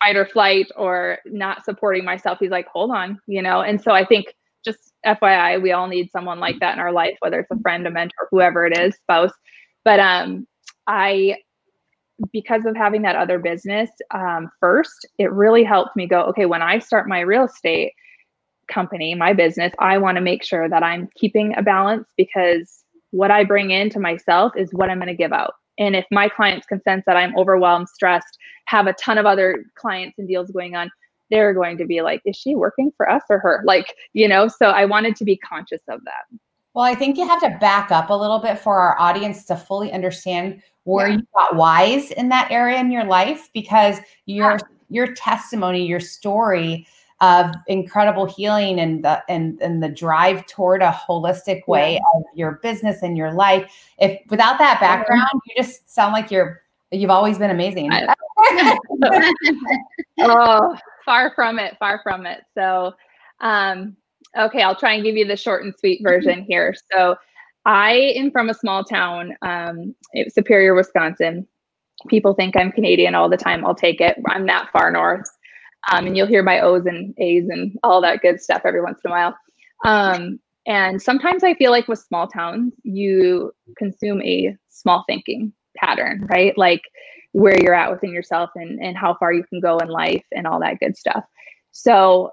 fight 0.00 0.16
or 0.16 0.26
flight 0.26 0.68
or 0.76 1.18
not 1.26 1.64
supporting 1.64 2.04
myself 2.04 2.38
he's 2.38 2.50
like 2.50 2.68
hold 2.68 2.90
on 2.92 3.18
you 3.26 3.42
know? 3.42 3.60
And 3.62 3.82
so 3.82 3.92
i 3.92 4.04
think 4.04 4.26
just 4.64 4.92
fyi 5.04 5.60
we 5.60 5.72
all 5.72 5.88
need 5.88 6.10
someone 6.10 6.38
like 6.38 6.60
that 6.60 6.74
in 6.74 6.80
our 6.80 6.92
life 6.92 7.16
whether 7.20 7.40
it's 7.40 7.50
a 7.50 7.58
friend 7.60 7.86
a 7.86 7.90
mentor 7.90 8.28
whoever 8.30 8.66
it 8.66 8.78
is 8.78 8.94
spouse. 8.96 9.32
But 9.84 9.98
um 9.98 10.46
i 10.86 11.36
because 12.32 12.64
of 12.66 12.76
having 12.76 13.02
that 13.02 13.16
other 13.16 13.38
business 13.38 13.90
um, 14.12 14.50
first, 14.60 15.06
it 15.18 15.32
really 15.32 15.64
helped 15.64 15.96
me 15.96 16.06
go, 16.06 16.22
okay, 16.24 16.46
when 16.46 16.62
I 16.62 16.78
start 16.78 17.08
my 17.08 17.20
real 17.20 17.44
estate 17.44 17.92
company, 18.70 19.14
my 19.14 19.32
business, 19.32 19.72
I 19.78 19.98
want 19.98 20.16
to 20.16 20.20
make 20.20 20.44
sure 20.44 20.68
that 20.68 20.82
I'm 20.82 21.08
keeping 21.16 21.56
a 21.56 21.62
balance 21.62 22.08
because 22.16 22.84
what 23.10 23.30
I 23.30 23.44
bring 23.44 23.70
into 23.70 23.98
myself 23.98 24.52
is 24.56 24.72
what 24.72 24.90
I'm 24.90 24.98
going 24.98 25.08
to 25.08 25.14
give 25.14 25.32
out. 25.32 25.54
And 25.78 25.96
if 25.96 26.04
my 26.10 26.28
clients 26.28 26.66
can 26.66 26.82
sense 26.82 27.04
that 27.06 27.16
I'm 27.16 27.36
overwhelmed, 27.36 27.88
stressed, 27.88 28.38
have 28.66 28.86
a 28.86 28.92
ton 28.94 29.18
of 29.18 29.26
other 29.26 29.64
clients 29.76 30.18
and 30.18 30.28
deals 30.28 30.50
going 30.50 30.76
on, 30.76 30.90
they're 31.30 31.54
going 31.54 31.78
to 31.78 31.86
be 31.86 32.02
like, 32.02 32.20
is 32.24 32.36
she 32.36 32.54
working 32.54 32.92
for 32.96 33.08
us 33.08 33.22
or 33.30 33.38
her? 33.38 33.62
Like, 33.64 33.94
you 34.12 34.28
know, 34.28 34.48
so 34.48 34.66
I 34.66 34.84
wanted 34.84 35.16
to 35.16 35.24
be 35.24 35.36
conscious 35.36 35.82
of 35.88 36.00
that. 36.04 36.38
Well, 36.74 36.84
I 36.84 36.94
think 36.94 37.18
you 37.18 37.26
have 37.26 37.40
to 37.40 37.56
back 37.60 37.90
up 37.90 38.10
a 38.10 38.14
little 38.14 38.38
bit 38.38 38.58
for 38.58 38.78
our 38.78 38.98
audience 38.98 39.44
to 39.46 39.56
fully 39.56 39.92
understand 39.92 40.62
where 40.84 41.08
yeah. 41.08 41.16
you 41.16 41.22
got 41.36 41.56
wise 41.56 42.10
in 42.12 42.28
that 42.28 42.50
area 42.50 42.78
in 42.78 42.90
your 42.90 43.04
life 43.04 43.50
because 43.52 43.98
your 44.26 44.52
yeah. 44.52 44.58
your 44.88 45.14
testimony, 45.14 45.86
your 45.86 46.00
story 46.00 46.86
of 47.20 47.54
incredible 47.66 48.24
healing 48.24 48.80
and 48.80 49.04
the 49.04 49.22
and 49.28 49.60
and 49.60 49.82
the 49.82 49.88
drive 49.88 50.46
toward 50.46 50.80
a 50.80 50.90
holistic 50.90 51.66
way 51.66 51.94
yeah. 51.94 52.00
of 52.14 52.22
your 52.34 52.52
business 52.62 53.02
and 53.02 53.16
your 53.16 53.32
life. 53.32 53.70
If 53.98 54.20
without 54.30 54.58
that 54.58 54.80
background, 54.80 55.28
you 55.46 55.54
just 55.56 55.92
sound 55.92 56.12
like 56.12 56.30
you're 56.30 56.62
you've 56.90 57.10
always 57.10 57.38
been 57.38 57.50
amazing. 57.50 57.90
oh, 60.20 60.76
far 61.04 61.32
from 61.34 61.58
it, 61.58 61.76
far 61.78 62.00
from 62.02 62.26
it. 62.26 62.42
So 62.54 62.94
um 63.40 63.96
okay, 64.38 64.62
I'll 64.62 64.76
try 64.76 64.94
and 64.94 65.04
give 65.04 65.16
you 65.16 65.26
the 65.26 65.36
short 65.36 65.64
and 65.64 65.74
sweet 65.78 66.00
version 66.02 66.44
here. 66.48 66.74
So 66.92 67.16
I 67.64 67.92
am 68.16 68.30
from 68.30 68.48
a 68.48 68.54
small 68.54 68.84
town, 68.84 69.34
um, 69.42 69.94
Superior, 70.28 70.74
Wisconsin. 70.74 71.46
People 72.08 72.34
think 72.34 72.56
I'm 72.56 72.72
Canadian 72.72 73.14
all 73.14 73.28
the 73.28 73.36
time. 73.36 73.64
I'll 73.64 73.74
take 73.74 74.00
it. 74.00 74.16
I'm 74.28 74.46
that 74.46 74.70
far 74.72 74.90
north. 74.90 75.28
Um, 75.92 76.06
and 76.06 76.16
you'll 76.16 76.26
hear 76.26 76.42
my 76.42 76.60
O's 76.60 76.86
and 76.86 77.14
A's 77.18 77.48
and 77.48 77.78
all 77.82 78.00
that 78.02 78.22
good 78.22 78.40
stuff 78.40 78.62
every 78.64 78.82
once 78.82 79.00
in 79.04 79.10
a 79.10 79.14
while. 79.14 79.36
Um, 79.84 80.38
and 80.66 81.00
sometimes 81.00 81.42
I 81.42 81.54
feel 81.54 81.70
like 81.70 81.88
with 81.88 81.98
small 81.98 82.26
towns, 82.26 82.74
you 82.82 83.52
consume 83.78 84.22
a 84.22 84.56
small 84.68 85.04
thinking 85.06 85.52
pattern, 85.76 86.26
right? 86.30 86.56
Like 86.56 86.82
where 87.32 87.58
you're 87.62 87.74
at 87.74 87.90
within 87.90 88.12
yourself 88.12 88.50
and, 88.54 88.80
and 88.80 88.96
how 88.96 89.14
far 89.14 89.32
you 89.32 89.44
can 89.44 89.60
go 89.60 89.78
in 89.78 89.88
life 89.88 90.24
and 90.32 90.46
all 90.46 90.60
that 90.60 90.80
good 90.80 90.96
stuff. 90.96 91.24
So 91.72 92.30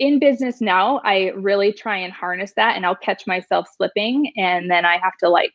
in 0.00 0.18
business 0.18 0.62
now, 0.62 0.98
I 1.04 1.30
really 1.36 1.72
try 1.72 1.98
and 1.98 2.12
harness 2.12 2.54
that 2.56 2.74
and 2.74 2.86
I'll 2.86 2.96
catch 2.96 3.26
myself 3.26 3.68
slipping 3.76 4.32
and 4.36 4.70
then 4.70 4.86
I 4.86 4.96
have 4.96 5.16
to 5.18 5.28
like 5.28 5.52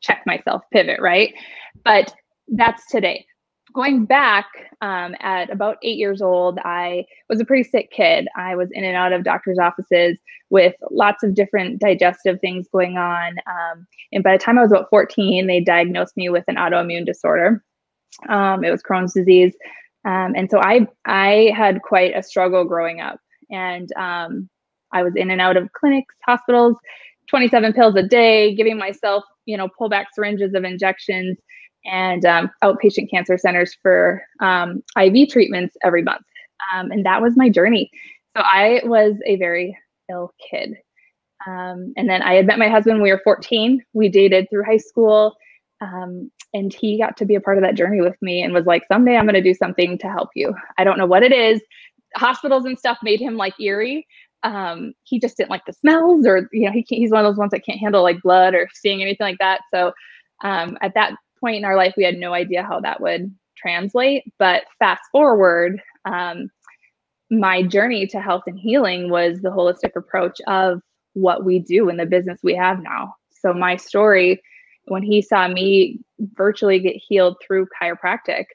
check 0.00 0.22
myself, 0.26 0.62
pivot, 0.72 1.00
right? 1.00 1.34
But 1.84 2.14
that's 2.48 2.86
today. 2.86 3.26
Going 3.74 4.04
back 4.04 4.46
um, 4.80 5.14
at 5.20 5.50
about 5.50 5.76
eight 5.82 5.98
years 5.98 6.22
old, 6.22 6.58
I 6.64 7.04
was 7.28 7.40
a 7.40 7.44
pretty 7.44 7.68
sick 7.68 7.90
kid. 7.90 8.28
I 8.36 8.54
was 8.54 8.68
in 8.72 8.84
and 8.84 8.96
out 8.96 9.12
of 9.12 9.24
doctor's 9.24 9.58
offices 9.58 10.18
with 10.50 10.74
lots 10.90 11.22
of 11.24 11.34
different 11.34 11.80
digestive 11.80 12.40
things 12.40 12.68
going 12.72 12.96
on. 12.96 13.36
Um, 13.46 13.86
and 14.12 14.24
by 14.24 14.36
the 14.36 14.42
time 14.42 14.58
I 14.58 14.62
was 14.62 14.72
about 14.72 14.90
14, 14.90 15.46
they 15.46 15.60
diagnosed 15.60 16.16
me 16.16 16.28
with 16.28 16.44
an 16.48 16.56
autoimmune 16.56 17.06
disorder. 17.06 17.62
Um, 18.28 18.64
it 18.64 18.70
was 18.70 18.82
Crohn's 18.82 19.14
disease. 19.14 19.54
Um, 20.04 20.34
and 20.36 20.50
so 20.50 20.60
I, 20.60 20.86
I 21.06 21.52
had 21.56 21.82
quite 21.82 22.16
a 22.16 22.22
struggle 22.22 22.64
growing 22.64 23.00
up 23.00 23.20
and 23.50 23.92
um, 23.96 24.48
I 24.92 25.02
was 25.02 25.14
in 25.16 25.30
and 25.30 25.40
out 25.40 25.56
of 25.56 25.72
clinics, 25.72 26.14
hospitals, 26.26 26.76
27 27.28 27.72
pills 27.72 27.94
a 27.94 28.02
day, 28.02 28.54
giving 28.54 28.76
myself, 28.76 29.24
you 29.46 29.56
know, 29.56 29.68
pullback 29.80 30.06
syringes 30.12 30.54
of 30.54 30.64
injections 30.64 31.38
and 31.84 32.24
um, 32.24 32.50
outpatient 32.62 33.10
cancer 33.10 33.38
centers 33.38 33.76
for 33.82 34.22
um, 34.40 34.82
IV 34.98 35.28
treatments 35.30 35.76
every 35.82 36.02
month. 36.02 36.24
Um, 36.74 36.90
and 36.90 37.06
that 37.06 37.22
was 37.22 37.36
my 37.36 37.48
journey. 37.48 37.90
So 38.36 38.42
I 38.44 38.82
was 38.84 39.16
a 39.26 39.36
very 39.36 39.76
ill 40.10 40.34
kid. 40.50 40.76
Um, 41.46 41.94
and 41.96 42.08
then 42.08 42.22
I 42.22 42.34
had 42.34 42.46
met 42.46 42.58
my 42.58 42.68
husband 42.68 42.96
when 42.96 43.02
we 43.02 43.12
were 43.12 43.20
14. 43.24 43.82
We 43.94 44.08
dated 44.08 44.48
through 44.50 44.64
high 44.64 44.76
school. 44.76 45.36
Um, 45.80 46.30
and 46.52 46.74
he 46.74 46.98
got 46.98 47.16
to 47.16 47.24
be 47.24 47.36
a 47.36 47.40
part 47.40 47.56
of 47.56 47.62
that 47.62 47.76
journey 47.76 48.00
with 48.00 48.20
me 48.20 48.42
and 48.42 48.52
was 48.52 48.66
like, 48.66 48.82
someday 48.88 49.16
I'm 49.16 49.24
going 49.24 49.34
to 49.34 49.40
do 49.40 49.54
something 49.54 49.96
to 49.98 50.08
help 50.08 50.30
you. 50.34 50.52
I 50.76 50.84
don't 50.84 50.98
know 50.98 51.06
what 51.06 51.22
it 51.22 51.32
is 51.32 51.62
hospitals 52.16 52.64
and 52.64 52.78
stuff 52.78 52.98
made 53.02 53.20
him 53.20 53.36
like 53.36 53.58
eerie. 53.60 54.06
Um, 54.42 54.94
he 55.04 55.20
just 55.20 55.36
didn't 55.36 55.50
like 55.50 55.66
the 55.66 55.72
smells, 55.72 56.26
or 56.26 56.48
you 56.52 56.66
know, 56.66 56.72
he 56.72 56.84
he's 56.88 57.10
one 57.10 57.24
of 57.24 57.30
those 57.30 57.38
ones 57.38 57.50
that 57.50 57.64
can't 57.64 57.78
handle 57.78 58.02
like 58.02 58.22
blood 58.22 58.54
or 58.54 58.68
seeing 58.74 59.02
anything 59.02 59.26
like 59.26 59.38
that. 59.38 59.60
So 59.72 59.92
um, 60.42 60.78
at 60.80 60.94
that 60.94 61.14
point 61.38 61.56
in 61.56 61.64
our 61.64 61.76
life, 61.76 61.94
we 61.96 62.04
had 62.04 62.16
no 62.16 62.32
idea 62.32 62.62
how 62.62 62.80
that 62.80 63.00
would 63.00 63.34
translate. 63.56 64.24
But 64.38 64.64
fast 64.78 65.02
forward, 65.12 65.80
um, 66.04 66.50
my 67.30 67.62
journey 67.62 68.06
to 68.08 68.20
health 68.20 68.44
and 68.46 68.58
healing 68.58 69.10
was 69.10 69.40
the 69.40 69.50
holistic 69.50 69.94
approach 69.96 70.40
of 70.46 70.80
what 71.14 71.44
we 71.44 71.58
do 71.58 71.88
in 71.88 71.96
the 71.96 72.06
business 72.06 72.40
we 72.42 72.54
have 72.54 72.82
now. 72.82 73.14
So 73.30 73.52
my 73.52 73.76
story, 73.76 74.42
when 74.84 75.02
he 75.02 75.22
saw 75.22 75.48
me 75.48 76.00
virtually 76.34 76.78
get 76.78 76.96
healed 76.96 77.36
through 77.46 77.68
chiropractic, 77.80 78.46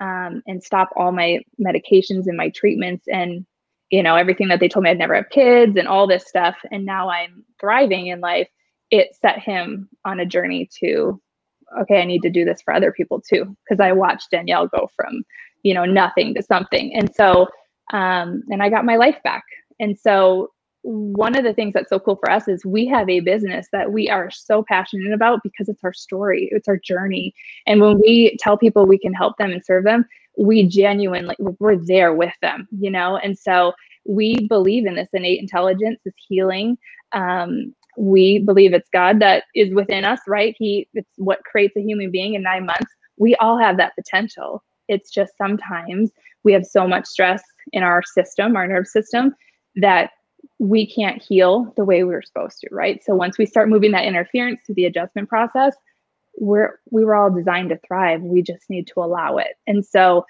um, 0.00 0.42
and 0.46 0.62
stop 0.62 0.90
all 0.96 1.12
my 1.12 1.40
medications 1.60 2.26
and 2.26 2.36
my 2.36 2.50
treatments 2.50 3.06
and 3.08 3.46
you 3.90 4.02
know 4.02 4.16
everything 4.16 4.48
that 4.48 4.60
they 4.60 4.68
told 4.68 4.84
me 4.84 4.90
I'd 4.90 4.98
never 4.98 5.14
have 5.14 5.30
kids 5.30 5.76
and 5.76 5.88
all 5.88 6.06
this 6.06 6.26
stuff. 6.26 6.56
And 6.70 6.84
now 6.86 7.10
I'm 7.10 7.44
thriving 7.60 8.06
in 8.08 8.20
life. 8.20 8.48
It 8.90 9.14
set 9.20 9.38
him 9.38 9.88
on 10.04 10.20
a 10.20 10.26
journey 10.26 10.68
to 10.80 11.20
okay 11.82 12.00
I 12.00 12.04
need 12.04 12.22
to 12.22 12.30
do 12.30 12.44
this 12.44 12.62
for 12.62 12.74
other 12.74 12.92
people 12.92 13.20
too 13.20 13.56
because 13.64 13.80
I 13.80 13.92
watched 13.92 14.30
Danielle 14.30 14.68
go 14.68 14.90
from 14.96 15.22
you 15.62 15.74
know 15.74 15.84
nothing 15.84 16.34
to 16.34 16.42
something. 16.42 16.94
And 16.94 17.14
so 17.14 17.48
um, 17.92 18.42
and 18.50 18.62
I 18.62 18.68
got 18.68 18.84
my 18.84 18.96
life 18.96 19.18
back. 19.24 19.44
And 19.80 19.98
so 19.98 20.50
one 20.82 21.36
of 21.36 21.44
the 21.44 21.52
things 21.52 21.74
that's 21.74 21.90
so 21.90 21.98
cool 21.98 22.16
for 22.16 22.30
us 22.30 22.48
is 22.48 22.64
we 22.64 22.86
have 22.86 23.08
a 23.08 23.20
business 23.20 23.68
that 23.72 23.92
we 23.92 24.08
are 24.08 24.30
so 24.30 24.64
passionate 24.66 25.12
about 25.12 25.40
because 25.42 25.68
it's 25.68 25.84
our 25.84 25.92
story, 25.92 26.48
it's 26.52 26.68
our 26.68 26.78
journey. 26.78 27.34
And 27.66 27.80
when 27.80 28.00
we 28.00 28.36
tell 28.40 28.56
people 28.56 28.86
we 28.86 28.98
can 28.98 29.12
help 29.12 29.36
them 29.36 29.50
and 29.50 29.64
serve 29.64 29.84
them, 29.84 30.06
we 30.38 30.66
genuinely 30.66 31.36
we're 31.38 31.76
there 31.76 32.14
with 32.14 32.32
them, 32.40 32.66
you 32.70 32.90
know. 32.90 33.18
And 33.18 33.38
so 33.38 33.72
we 34.06 34.46
believe 34.48 34.86
in 34.86 34.94
this 34.94 35.08
innate 35.12 35.40
intelligence, 35.40 36.00
this 36.04 36.14
healing. 36.28 36.78
Um, 37.12 37.74
we 37.98 38.38
believe 38.38 38.72
it's 38.72 38.88
God 38.90 39.20
that 39.20 39.44
is 39.54 39.74
within 39.74 40.04
us, 40.04 40.20
right? 40.26 40.54
He 40.58 40.88
it's 40.94 41.10
what 41.16 41.44
creates 41.44 41.76
a 41.76 41.82
human 41.82 42.10
being 42.10 42.34
in 42.34 42.42
nine 42.42 42.64
months. 42.64 42.90
We 43.18 43.34
all 43.36 43.58
have 43.58 43.76
that 43.76 43.94
potential. 43.96 44.62
It's 44.88 45.10
just 45.10 45.36
sometimes 45.36 46.10
we 46.42 46.52
have 46.54 46.64
so 46.64 46.88
much 46.88 47.06
stress 47.06 47.42
in 47.72 47.82
our 47.82 48.02
system, 48.02 48.56
our 48.56 48.66
nerve 48.66 48.86
system, 48.86 49.34
that 49.76 50.10
we 50.58 50.86
can't 50.86 51.22
heal 51.22 51.72
the 51.76 51.84
way 51.84 52.04
we 52.04 52.14
were 52.14 52.22
supposed 52.22 52.60
to, 52.60 52.68
right? 52.70 53.02
So 53.04 53.14
once 53.14 53.38
we 53.38 53.46
start 53.46 53.68
moving 53.68 53.92
that 53.92 54.04
interference 54.04 54.60
through 54.64 54.76
the 54.76 54.84
adjustment 54.84 55.28
process, 55.28 55.74
we're 56.38 56.78
we 56.90 57.04
were 57.04 57.14
all 57.14 57.30
designed 57.30 57.70
to 57.70 57.80
thrive. 57.86 58.22
We 58.22 58.42
just 58.42 58.68
need 58.68 58.86
to 58.88 59.00
allow 59.00 59.36
it. 59.36 59.56
And 59.66 59.84
so 59.84 60.26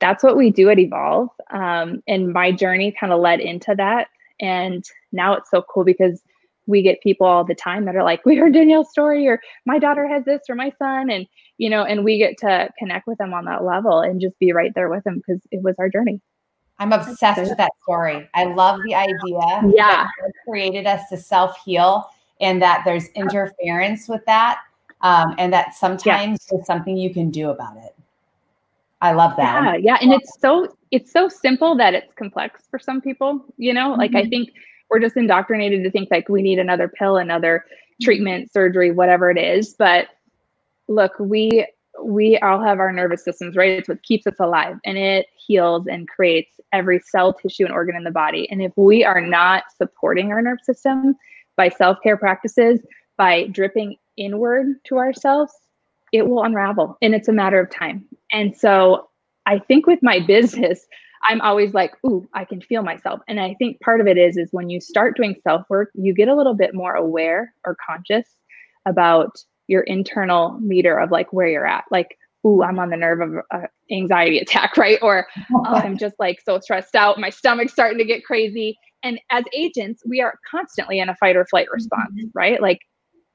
that's 0.00 0.24
what 0.24 0.36
we 0.36 0.50
do 0.50 0.68
at 0.68 0.78
Evolve. 0.78 1.28
Um, 1.50 2.02
and 2.08 2.32
my 2.32 2.50
journey 2.50 2.94
kind 2.98 3.12
of 3.12 3.20
led 3.20 3.40
into 3.40 3.74
that. 3.76 4.08
And 4.40 4.84
now 5.12 5.34
it's 5.34 5.50
so 5.50 5.62
cool 5.62 5.84
because 5.84 6.22
we 6.66 6.82
get 6.82 7.02
people 7.02 7.26
all 7.26 7.44
the 7.44 7.54
time 7.54 7.84
that 7.84 7.96
are 7.96 8.02
like, 8.02 8.24
we 8.24 8.36
heard 8.36 8.52
Danielle's 8.52 8.90
story, 8.90 9.26
or 9.28 9.40
my 9.66 9.78
daughter 9.78 10.06
has 10.08 10.24
this, 10.24 10.42
or 10.48 10.54
my 10.54 10.72
son. 10.78 11.10
And, 11.10 11.26
you 11.58 11.70
know, 11.70 11.84
and 11.84 12.04
we 12.04 12.18
get 12.18 12.38
to 12.38 12.68
connect 12.78 13.06
with 13.06 13.18
them 13.18 13.34
on 13.34 13.44
that 13.44 13.64
level 13.64 14.00
and 14.00 14.20
just 14.20 14.38
be 14.38 14.52
right 14.52 14.72
there 14.74 14.88
with 14.88 15.04
them 15.04 15.16
because 15.24 15.40
it 15.50 15.62
was 15.62 15.76
our 15.78 15.88
journey. 15.88 16.20
I'm 16.82 16.92
obsessed 16.92 17.40
with 17.40 17.56
that 17.58 17.70
story. 17.82 18.28
I 18.34 18.44
love 18.44 18.80
the 18.84 18.94
idea. 18.94 19.72
Yeah. 19.72 20.08
created 20.48 20.86
us 20.86 21.08
to 21.10 21.16
self 21.16 21.56
heal 21.64 22.10
and 22.40 22.60
that 22.60 22.82
there's 22.84 23.06
interference 23.14 24.08
with 24.08 24.24
that. 24.26 24.58
Um, 25.02 25.34
and 25.38 25.52
that 25.52 25.74
sometimes 25.74 26.40
yeah. 26.42 26.56
there's 26.56 26.66
something 26.66 26.96
you 26.96 27.12
can 27.12 27.30
do 27.30 27.50
about 27.50 27.76
it. 27.76 27.94
I 29.00 29.12
love 29.12 29.36
that. 29.36 29.64
Yeah, 29.64 29.76
yeah. 29.76 29.98
And 30.00 30.12
it's 30.12 30.40
so 30.40 30.76
it's 30.90 31.12
so 31.12 31.28
simple 31.28 31.76
that 31.76 31.94
it's 31.94 32.12
complex 32.14 32.64
for 32.68 32.78
some 32.78 33.00
people, 33.00 33.44
you 33.58 33.72
know? 33.72 33.90
Mm-hmm. 33.90 34.00
Like 34.00 34.14
I 34.14 34.22
mm-hmm. 34.22 34.30
think 34.30 34.52
we're 34.90 35.00
just 35.00 35.16
indoctrinated 35.16 35.84
to 35.84 35.90
think 35.90 36.08
like 36.10 36.28
we 36.28 36.42
need 36.42 36.58
another 36.58 36.88
pill, 36.88 37.16
another 37.16 37.64
treatment, 38.00 38.52
surgery, 38.52 38.90
whatever 38.90 39.30
it 39.30 39.38
is. 39.38 39.74
But 39.74 40.08
look, 40.88 41.12
we 41.20 41.66
we 42.00 42.38
all 42.38 42.62
have 42.62 42.78
our 42.78 42.92
nervous 42.92 43.24
systems, 43.24 43.56
right? 43.56 43.78
It's 43.78 43.88
what 43.88 44.02
keeps 44.02 44.26
us 44.26 44.40
alive 44.40 44.76
and 44.84 44.96
it 44.96 45.26
heals 45.36 45.86
and 45.86 46.08
creates 46.08 46.58
every 46.72 47.00
cell, 47.00 47.32
tissue, 47.34 47.64
and 47.64 47.72
organ 47.72 47.96
in 47.96 48.04
the 48.04 48.10
body. 48.10 48.50
And 48.50 48.62
if 48.62 48.72
we 48.76 49.04
are 49.04 49.20
not 49.20 49.64
supporting 49.76 50.32
our 50.32 50.40
nervous 50.40 50.66
system 50.66 51.14
by 51.56 51.68
self 51.68 51.98
care 52.02 52.16
practices, 52.16 52.80
by 53.16 53.46
dripping 53.48 53.96
inward 54.16 54.66
to 54.84 54.98
ourselves, 54.98 55.52
it 56.12 56.28
will 56.28 56.44
unravel 56.44 56.96
and 57.02 57.14
it's 57.14 57.28
a 57.28 57.32
matter 57.32 57.60
of 57.60 57.70
time. 57.70 58.04
And 58.32 58.56
so 58.56 59.08
I 59.46 59.58
think 59.58 59.86
with 59.86 60.00
my 60.02 60.20
business, 60.26 60.86
I'm 61.24 61.40
always 61.40 61.72
like, 61.72 61.92
ooh, 62.04 62.28
I 62.34 62.44
can 62.44 62.60
feel 62.60 62.82
myself. 62.82 63.20
And 63.28 63.38
I 63.38 63.54
think 63.54 63.80
part 63.80 64.00
of 64.00 64.06
it 64.06 64.18
is 64.18 64.36
is 64.36 64.48
when 64.50 64.70
you 64.70 64.80
start 64.80 65.16
doing 65.16 65.36
self 65.42 65.62
work, 65.68 65.90
you 65.94 66.14
get 66.14 66.28
a 66.28 66.34
little 66.34 66.54
bit 66.54 66.74
more 66.74 66.94
aware 66.94 67.54
or 67.64 67.76
conscious 67.86 68.26
about 68.86 69.36
your 69.72 69.82
internal 69.82 70.58
meter 70.60 70.98
of 70.98 71.10
like 71.10 71.32
where 71.32 71.48
you're 71.48 71.66
at. 71.66 71.84
Like, 71.90 72.18
ooh, 72.46 72.62
I'm 72.62 72.78
on 72.78 72.90
the 72.90 72.96
nerve 72.96 73.20
of 73.20 73.30
an 73.50 73.66
anxiety 73.90 74.38
attack, 74.38 74.76
right? 74.76 74.98
Or 75.02 75.26
oh, 75.52 75.64
I'm 75.64 75.96
just 75.96 76.14
like 76.18 76.40
so 76.44 76.60
stressed 76.60 76.94
out. 76.94 77.18
My 77.18 77.30
stomach's 77.30 77.72
starting 77.72 77.98
to 77.98 78.04
get 78.04 78.24
crazy. 78.24 78.78
And 79.02 79.18
as 79.30 79.44
agents, 79.52 80.02
we 80.06 80.20
are 80.20 80.38
constantly 80.48 81.00
in 81.00 81.08
a 81.08 81.16
fight 81.16 81.34
or 81.34 81.46
flight 81.46 81.66
response, 81.72 82.12
mm-hmm. 82.16 82.28
right? 82.34 82.60
Like 82.60 82.78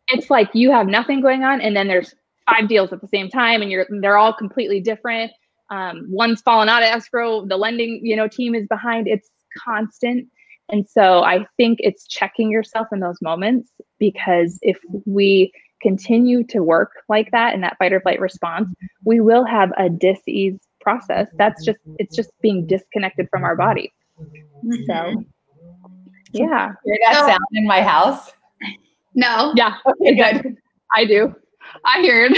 it's 0.10 0.30
like 0.30 0.50
you 0.54 0.72
have 0.72 0.88
nothing 0.88 1.20
going 1.22 1.44
on, 1.44 1.60
and 1.60 1.76
then 1.76 1.88
there's 1.88 2.14
five 2.50 2.70
deals 2.70 2.94
at 2.94 3.02
the 3.02 3.08
same 3.10 3.30
time, 3.30 3.62
and 3.62 3.70
you're 3.70 3.88
they're 4.02 4.18
all 4.18 4.34
completely 4.34 4.80
different. 4.80 5.32
Um, 5.70 6.06
one's 6.10 6.42
fallen 6.42 6.70
out 6.70 6.84
of 6.84 6.88
escrow. 6.88 7.46
The 7.46 7.58
lending, 7.58 8.00
you 8.02 8.16
know, 8.16 8.30
team 8.30 8.56
is 8.56 8.68
behind. 8.68 9.08
It's 9.08 9.30
constant. 9.66 10.28
And 10.70 10.88
so 10.88 11.24
I 11.24 11.46
think 11.58 11.80
it's 11.82 12.08
checking 12.08 12.52
yourself 12.52 12.88
in 12.92 13.00
those 13.00 13.22
moments 13.22 13.72
because 14.00 14.60
if 14.62 14.78
we 15.06 15.52
continue 15.82 16.44
to 16.46 16.62
work 16.64 16.92
like 17.10 17.32
that 17.32 17.54
in 17.54 17.62
that 17.62 17.78
fight 17.78 17.94
or 17.94 18.02
flight 18.02 18.20
response, 18.20 18.74
we 19.06 19.20
will 19.20 19.46
have 19.46 19.72
a 19.78 19.90
dis-ease 19.90 20.60
process. 20.82 21.28
That's 21.38 21.64
just 21.66 21.80
it's 22.00 22.16
just 22.16 22.32
being 22.42 22.66
disconnected 22.66 23.28
from 23.30 23.44
our 23.44 23.56
body. 23.56 23.94
So 24.88 25.24
yeah. 26.32 26.74
Hear 26.86 26.98
that 27.06 27.16
so, 27.16 27.28
sound 27.28 27.46
in 27.54 27.66
my 27.66 27.82
house? 27.82 28.32
No. 29.16 29.54
Yeah. 29.56 29.76
Okay, 29.86 30.16
good. 30.16 30.58
I 30.94 31.06
do. 31.06 31.36
I 31.86 32.06
heard. 32.06 32.38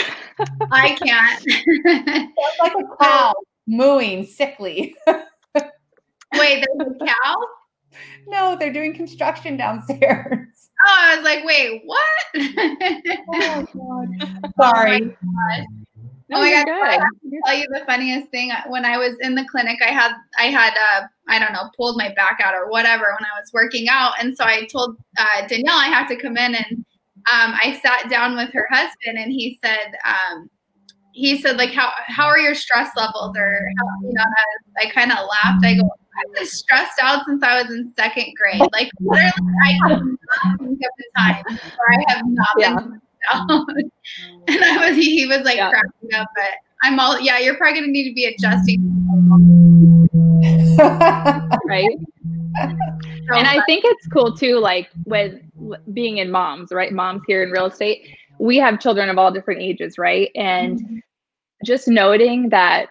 I 0.72 0.96
can't. 0.96 1.44
It's 2.38 2.60
like 2.62 2.74
a 2.74 3.04
cow 3.04 3.34
mooing 3.68 4.26
sickly. 4.26 4.96
Wait, 5.06 6.66
there's 6.66 6.92
a 7.02 7.06
cow? 7.06 7.36
No, 8.28 8.56
they're 8.56 8.72
doing 8.72 8.94
construction 8.94 9.58
downstairs. 9.58 10.70
Oh, 10.86 10.98
I 11.00 11.16
was 11.16 11.26
like, 11.26 11.44
wait, 11.44 11.82
what? 11.86 12.00
oh, 12.36 13.66
Sorry. 14.60 15.02
Oh 15.04 15.16
my, 15.24 15.66
no, 16.30 16.38
oh 16.38 16.42
my 16.42 16.64
god! 16.64 16.70
I 16.70 16.92
have 16.92 17.02
to 17.24 17.42
tell 17.46 17.56
you 17.56 17.68
the 17.72 17.84
funniest 17.86 18.30
thing. 18.30 18.52
When 18.68 18.86
I 18.86 18.98
was 18.98 19.16
in 19.22 19.34
the 19.34 19.46
clinic, 19.50 19.80
I 19.86 19.92
had 19.92 20.12
I 20.38 20.46
had 20.46 20.74
uh, 20.74 21.08
I 21.28 21.40
don't 21.40 21.54
know 21.54 21.70
pulled 21.76 21.98
my 21.98 22.14
back 22.14 22.40
out 22.44 22.54
or 22.54 22.70
whatever 22.70 23.06
when 23.18 23.26
I 23.26 23.40
was 23.40 23.52
working 23.52 23.88
out, 23.90 24.14
and 24.22 24.38
so 24.38 24.44
I 24.44 24.66
told 24.72 24.98
uh, 25.18 25.48
Danielle 25.48 25.76
I 25.76 25.88
have 25.88 26.08
to 26.10 26.16
come 26.16 26.38
in, 26.38 26.54
and 26.54 26.86
um, 27.34 27.56
I 27.60 27.80
sat 27.82 28.10
down 28.10 28.36
with 28.36 28.52
her 28.54 28.68
husband, 28.72 29.18
and 29.18 29.32
he 29.32 29.60
said. 29.64 29.94
Um, 30.06 30.50
he 31.12 31.42
said 31.42 31.58
like 31.58 31.72
how 31.72 31.92
how 32.06 32.28
are 32.28 32.38
your 32.38 32.54
stress 32.54 32.96
levels 32.96 33.36
or 33.36 33.62
how, 33.78 34.08
you 34.08 34.14
know 34.14 34.24
I, 34.78 34.86
I 34.86 34.90
kind 34.92 35.12
of 35.12 35.18
laughed 35.18 35.66
I 35.66 35.74
go 35.74 35.90
I've 36.20 36.36
been 36.36 36.46
stressed 36.46 37.00
out 37.02 37.26
since 37.26 37.42
I 37.44 37.62
was 37.62 37.72
in 37.72 37.94
second 37.98 38.34
grade 38.36 38.62
like 38.74 38.90
literally 39.00 39.54
I 39.66 39.78
cannot 39.80 40.60
think 40.60 40.80
of 40.80 40.92
the 40.98 41.06
time 41.18 41.44
where 41.48 42.00
I 42.00 42.14
have 42.14 42.22
not 42.26 42.48
yeah. 42.58 42.76
been 42.76 43.02
and 44.48 44.64
I 44.64 44.88
was 44.90 44.96
he, 44.96 45.20
he 45.20 45.28
was 45.28 45.42
like 45.42 45.58
yeah. 45.58 45.70
cracking 45.70 46.14
up, 46.16 46.30
but 46.36 46.50
I'm 46.84 47.00
all 47.00 47.20
yeah, 47.20 47.38
you're 47.40 47.56
probably 47.56 47.82
gonna 47.82 47.92
need 47.92 48.08
to 48.10 48.14
be 48.14 48.26
adjusting. 48.26 48.80
right. 51.66 51.90
So 53.28 53.36
and 53.36 53.48
I 53.48 53.62
think 53.66 53.84
it's 53.86 54.08
cool 54.08 54.36
too, 54.36 54.58
like 54.58 54.90
with 55.06 55.40
being 55.94 56.18
in 56.18 56.32
moms, 56.32 56.72
right? 56.72 56.92
Moms 56.92 57.22
here 57.28 57.44
in 57.44 57.52
real 57.52 57.66
estate, 57.66 58.08
we 58.40 58.58
have 58.58 58.80
children 58.80 59.10
of 59.10 59.18
all 59.18 59.32
different 59.32 59.62
ages, 59.62 59.98
right? 59.98 60.32
And 60.36 60.80
mm-hmm. 60.82 60.98
just 61.66 61.88
noting 61.88 62.50
that 62.50 62.90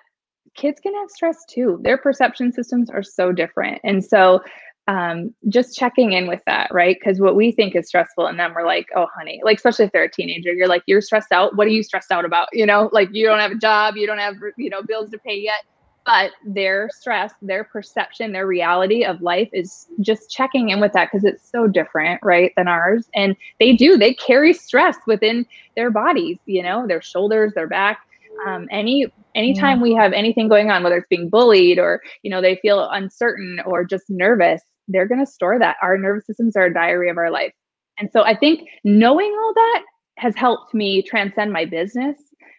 kids 0.58 0.80
can 0.80 0.94
have 0.94 1.08
stress 1.10 1.44
too. 1.48 1.78
Their 1.82 1.96
perception 1.96 2.52
systems 2.52 2.90
are 2.90 3.02
so 3.02 3.32
different. 3.32 3.80
And 3.84 4.04
so 4.04 4.40
um, 4.88 5.34
just 5.48 5.76
checking 5.76 6.12
in 6.12 6.26
with 6.26 6.40
that, 6.46 6.68
right? 6.72 6.96
Because 6.98 7.20
what 7.20 7.36
we 7.36 7.52
think 7.52 7.76
is 7.76 7.86
stressful, 7.86 8.26
and 8.26 8.40
then 8.40 8.54
we're 8.54 8.66
like, 8.66 8.88
oh, 8.96 9.06
honey, 9.14 9.40
like, 9.44 9.58
especially 9.58 9.84
if 9.84 9.92
they're 9.92 10.04
a 10.04 10.10
teenager, 10.10 10.52
you're 10.52 10.66
like, 10.66 10.82
you're 10.86 11.02
stressed 11.02 11.30
out. 11.30 11.56
What 11.56 11.66
are 11.66 11.70
you 11.70 11.82
stressed 11.82 12.10
out 12.10 12.24
about? 12.24 12.48
You 12.52 12.66
know, 12.66 12.88
like 12.92 13.10
you 13.12 13.26
don't 13.26 13.38
have 13.38 13.52
a 13.52 13.56
job, 13.56 13.96
you 13.96 14.06
don't 14.06 14.18
have, 14.18 14.36
you 14.56 14.70
know, 14.70 14.82
bills 14.82 15.10
to 15.10 15.18
pay 15.18 15.38
yet. 15.38 15.64
But 16.06 16.30
their 16.42 16.88
stress, 16.90 17.34
their 17.42 17.64
perception, 17.64 18.32
their 18.32 18.46
reality 18.46 19.04
of 19.04 19.20
life 19.20 19.50
is 19.52 19.88
just 20.00 20.30
checking 20.30 20.70
in 20.70 20.80
with 20.80 20.94
that 20.94 21.10
because 21.12 21.22
it's 21.22 21.46
so 21.46 21.66
different, 21.66 22.18
right, 22.22 22.50
than 22.56 22.66
ours. 22.66 23.10
And 23.14 23.36
they 23.60 23.74
do, 23.74 23.98
they 23.98 24.14
carry 24.14 24.54
stress 24.54 24.96
within 25.06 25.44
their 25.76 25.90
bodies, 25.90 26.38
you 26.46 26.62
know, 26.62 26.86
their 26.86 27.02
shoulders, 27.02 27.52
their 27.52 27.66
back. 27.68 28.07
Um, 28.46 28.68
any 28.70 29.06
anytime 29.34 29.80
we 29.80 29.94
have 29.94 30.12
anything 30.12 30.48
going 30.48 30.70
on, 30.70 30.82
whether 30.82 30.96
it's 30.96 31.08
being 31.08 31.28
bullied 31.28 31.78
or 31.78 32.00
you 32.22 32.30
know 32.30 32.40
they 32.40 32.56
feel 32.56 32.88
uncertain 32.90 33.60
or 33.66 33.84
just 33.84 34.04
nervous, 34.08 34.62
they're 34.88 35.06
going 35.06 35.24
to 35.24 35.30
store 35.30 35.58
that. 35.58 35.76
Our 35.82 35.98
nervous 35.98 36.26
systems 36.26 36.56
are 36.56 36.66
a 36.66 36.74
diary 36.74 37.10
of 37.10 37.18
our 37.18 37.30
life. 37.30 37.52
And 37.98 38.10
so 38.12 38.22
I 38.22 38.36
think 38.36 38.68
knowing 38.84 39.30
all 39.30 39.52
that 39.54 39.82
has 40.18 40.34
helped 40.36 40.74
me 40.74 41.02
transcend 41.02 41.52
my 41.52 41.64
business 41.64 42.16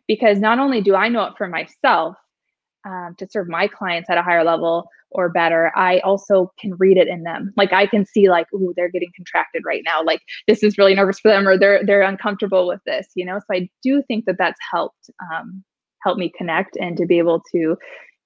because 0.08 0.40
not 0.40 0.60
only 0.60 0.82
do 0.82 0.96
I 0.96 1.08
know 1.10 1.24
it 1.24 1.34
for 1.38 1.48
myself 1.48 2.16
um, 2.86 3.16
to 3.18 3.28
serve 3.30 3.48
my 3.48 3.68
clients 3.68 4.10
at 4.10 4.18
a 4.18 4.22
higher 4.22 4.44
level 4.44 4.90
or 5.12 5.30
better, 5.30 5.72
I 5.76 6.00
also 6.00 6.52
can 6.60 6.76
read 6.76 6.98
it 6.98 7.08
in 7.08 7.24
them. 7.24 7.54
Like 7.58 7.74
I 7.74 7.88
can 7.88 8.06
see 8.06 8.30
like, 8.30 8.48
ooh, 8.54 8.74
they're 8.76 8.90
getting 8.90 9.12
contracted 9.16 9.64
right 9.66 9.82
now. 9.86 10.04
Like 10.04 10.22
this 10.48 10.64
is 10.64 10.78
really 10.78 10.96
nervous 10.96 11.20
for 11.20 11.30
them, 11.30 11.48
or 11.48 11.58
they're 11.58 11.84
they're 11.86 12.02
uncomfortable 12.02 12.68
with 12.68 12.82
this. 12.86 13.08
You 13.16 13.26
know, 13.26 13.40
so 13.40 13.56
I 13.58 13.70
do 13.82 14.04
think 14.08 14.26
that 14.26 14.38
that's 14.38 14.60
helped 14.72 15.10
um, 15.34 15.64
help 16.04 16.18
me 16.18 16.32
connect 16.38 16.78
and 16.78 16.98
to 16.98 17.06
be 17.06 17.18
able 17.18 17.42
to, 17.52 17.78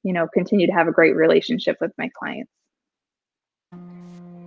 you 0.04 0.14
know, 0.14 0.28
continue 0.34 0.68
to 0.68 0.74
have 0.74 0.88
a 0.88 0.92
great 0.92 1.16
relationship 1.16 1.78
with 1.82 1.92
my 1.98 2.10
clients. 2.18 2.52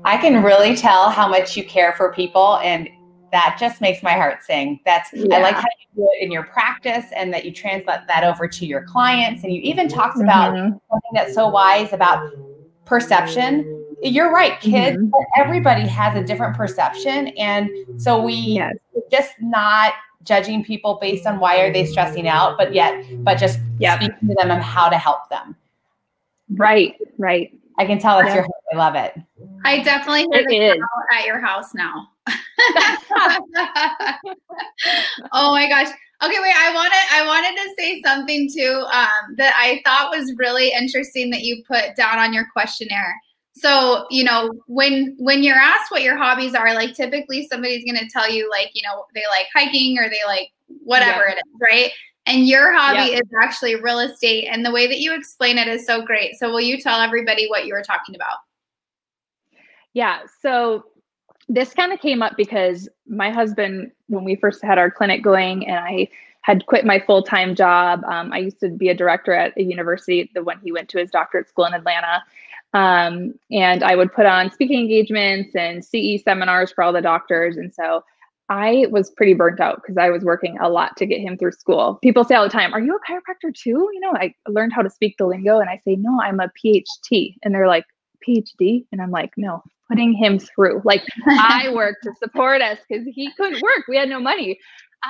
I 0.05 0.17
can 0.19 0.43
really 0.43 0.77
tell 0.77 1.11
how 1.11 1.27
much 1.29 1.57
you 1.57 1.65
care 1.65 1.93
for 1.95 2.13
people 2.13 2.59
and 2.59 2.89
that 3.33 3.57
just 3.59 3.81
makes 3.81 4.03
my 4.03 4.13
heart 4.13 4.43
sing. 4.45 4.81
That's 4.85 5.11
yeah. 5.13 5.37
I 5.37 5.43
like 5.43 5.57
how 5.57 5.63
you 5.63 6.03
do 6.03 6.11
it 6.15 6.25
in 6.25 6.31
your 6.31 6.45
practice 6.45 7.05
and 7.15 7.33
that 7.35 7.45
you 7.45 7.53
translate 7.53 8.01
that 8.07 8.25
over 8.25 8.47
to 8.47 8.67
your 8.67 8.83
clients. 8.85 9.43
And 9.43 9.53
you 9.53 9.61
even 9.63 9.89
talked 9.89 10.21
about 10.21 10.55
mm-hmm. 10.55 10.77
something 10.91 11.11
that's 11.13 11.35
so 11.35 11.49
wise 11.49 11.93
about 11.93 12.31
perception. 12.85 13.85
You're 14.03 14.33
right, 14.33 14.61
kids. 14.61 14.97
Mm-hmm. 14.97 15.41
Everybody 15.41 15.87
has 15.89 16.17
a 16.17 16.23
different 16.23 16.57
perception, 16.57 17.29
and 17.37 17.71
so 17.97 18.23
we 18.23 18.35
yes. 18.35 18.75
just 19.11 19.33
not 19.41 19.95
judging 20.27 20.65
people 20.65 20.99
based 21.01 21.27
on 21.27 21.39
why 21.39 21.61
are 21.61 21.73
they 21.73 21.87
stressing 21.87 22.29
out, 22.29 22.59
but 22.59 22.75
yet, 22.75 23.05
but 23.25 23.37
just 23.37 23.59
yep. 23.79 24.01
speaking 24.03 24.29
to 24.29 24.35
them 24.35 24.51
on 24.51 24.61
how 24.61 24.89
to 24.89 24.99
help 24.99 25.29
them. 25.29 25.57
Right, 26.51 26.95
right. 27.19 27.53
I 27.79 27.85
can 27.85 27.99
tell 27.99 28.19
it's 28.19 28.29
yeah. 28.29 28.35
your 28.37 28.43
heart. 28.43 28.63
I 28.73 28.77
love 28.77 28.95
it. 28.95 29.15
I 29.65 29.83
definitely 29.83 30.27
hear 30.33 30.73
it 30.73 30.81
at 31.13 31.27
your 31.27 31.41
house 31.41 31.75
now. 31.75 32.09
oh 35.33 35.53
my 35.53 35.69
gosh. 35.69 35.89
Okay, 36.25 36.37
wait. 36.41 36.55
I 36.57 36.73
wanted 36.73 36.93
I 37.13 37.27
wanted 37.27 37.55
to 37.57 37.75
say 37.79 38.03
something 38.03 38.49
too 38.51 38.85
um, 38.91 39.35
that 39.37 39.53
I 39.57 39.83
thought 39.85 40.17
was 40.17 40.33
really 40.37 40.73
interesting 40.73 41.31
that 41.31 41.43
you 41.43 41.63
put 41.69 41.95
down 41.97 42.19
on 42.19 42.33
your 42.33 42.47
questionnaire. 42.53 43.15
So 43.59 44.07
you 44.11 44.23
know 44.23 44.53
when 44.67 45.17
when 45.19 45.43
you're 45.43 45.57
asked 45.57 45.91
what 45.91 46.03
your 46.03 46.17
hobbies 46.17 46.55
are, 46.55 46.75
like 46.75 46.95
typically 46.95 47.47
somebody's 47.47 47.85
going 47.85 47.99
to 47.99 48.11
tell 48.11 48.31
you 48.31 48.51
like 48.51 48.71
you 48.75 48.83
know 48.83 49.07
they 49.15 49.23
like 49.31 49.47
hiking 49.55 49.99
or 49.99 50.09
they 50.09 50.21
like 50.27 50.51
whatever 50.85 51.25
yeah. 51.27 51.33
it 51.33 51.39
is, 51.39 51.61
right? 51.61 51.91
And 52.27 52.49
your 52.49 52.77
hobby 52.77 53.13
yep. 53.13 53.23
is 53.23 53.31
actually 53.41 53.77
real 53.77 54.01
estate. 54.01 54.49
And 54.51 54.65
the 54.65 54.73
way 54.73 54.89
that 54.89 54.99
you 54.99 55.15
explain 55.15 55.59
it 55.59 55.69
is 55.69 55.87
so 55.87 56.05
great. 56.05 56.35
So, 56.37 56.51
will 56.51 56.61
you 56.61 56.81
tell 56.81 57.01
everybody 57.01 57.49
what 57.49 57.67
you 57.67 57.75
were 57.75 57.83
talking 57.83 58.17
about? 58.17 58.39
Yeah. 59.95 60.21
So, 60.43 60.85
this 61.49 61.73
kind 61.73 61.93
of 61.93 62.01
came 62.01 62.23
up 62.23 62.37
because 62.37 62.89
my 63.07 63.31
husband, 63.31 63.93
when 64.09 64.25
we 64.25 64.35
first 64.35 64.63
had 64.65 64.77
our 64.77 64.91
clinic 64.91 65.23
going, 65.23 65.69
and 65.69 65.79
I 65.79 66.09
had 66.47 66.67
quit 66.67 66.85
my 66.85 67.01
full 67.01 67.23
time 67.23 67.55
job. 67.55 68.05
Um, 68.05 68.33
I 68.33 68.39
used 68.39 68.61
to 68.61 68.69
be 68.69 68.89
a 68.89 68.95
director 68.95 69.33
at 69.33 69.57
a 69.57 69.63
university, 69.63 70.31
the 70.35 70.43
one 70.43 70.61
he 70.63 70.71
went 70.71 70.89
to 70.91 70.99
his 70.99 71.11
doctorate 71.11 71.49
school 71.49 71.65
in 71.65 71.75
Atlanta. 71.75 72.23
Um, 72.77 73.33
and 73.51 73.83
I 73.83 73.97
would 73.97 74.13
put 74.13 74.27
on 74.27 74.53
speaking 74.53 74.81
engagements 74.81 75.55
and 75.57 75.83
CE 75.83 76.23
seminars 76.23 76.71
for 76.71 76.85
all 76.85 76.93
the 76.93 77.01
doctors. 77.01 77.57
And 77.57 77.73
so 77.73 78.05
I 78.51 78.85
was 78.91 79.09
pretty 79.09 79.33
burnt 79.33 79.61
out 79.61 79.77
because 79.77 79.97
I 79.97 80.11
was 80.11 80.25
working 80.25 80.59
a 80.61 80.69
lot 80.69 80.95
to 80.99 81.07
get 81.07 81.21
him 81.21 81.39
through 81.39 81.53
school. 81.53 81.99
People 82.03 82.23
say 82.23 82.35
all 82.35 82.45
the 82.45 82.51
time, 82.51 82.75
Are 82.75 82.81
you 82.81 82.95
a 82.95 83.11
chiropractor 83.11 83.55
too? 83.55 83.89
You 83.95 84.01
know, 84.01 84.13
I 84.13 84.35
learned 84.47 84.75
how 84.75 84.83
to 84.83 84.91
speak 84.91 85.17
the 85.17 85.25
lingo 85.25 85.59
and 85.59 85.71
I 85.71 85.81
say, 85.87 85.97
No, 85.97 86.21
I'm 86.23 86.39
a 86.39 86.51
PhD. 86.63 87.37
And 87.43 87.55
they're 87.55 87.67
like, 87.67 87.87
PhD? 88.29 88.85
And 88.93 89.01
I'm 89.01 89.11
like, 89.11 89.31
No, 89.39 89.63
putting 89.89 90.13
him 90.13 90.39
through. 90.39 90.83
Like 90.85 91.03
I 91.27 91.71
worked 91.75 92.03
to 92.03 92.13
support 92.19 92.61
us 92.61 92.79
because 92.87 93.07
he 93.11 93.33
couldn't 93.39 93.63
work. 93.63 93.87
We 93.89 93.97
had 93.97 94.11
no 94.11 94.21
money. 94.21 94.61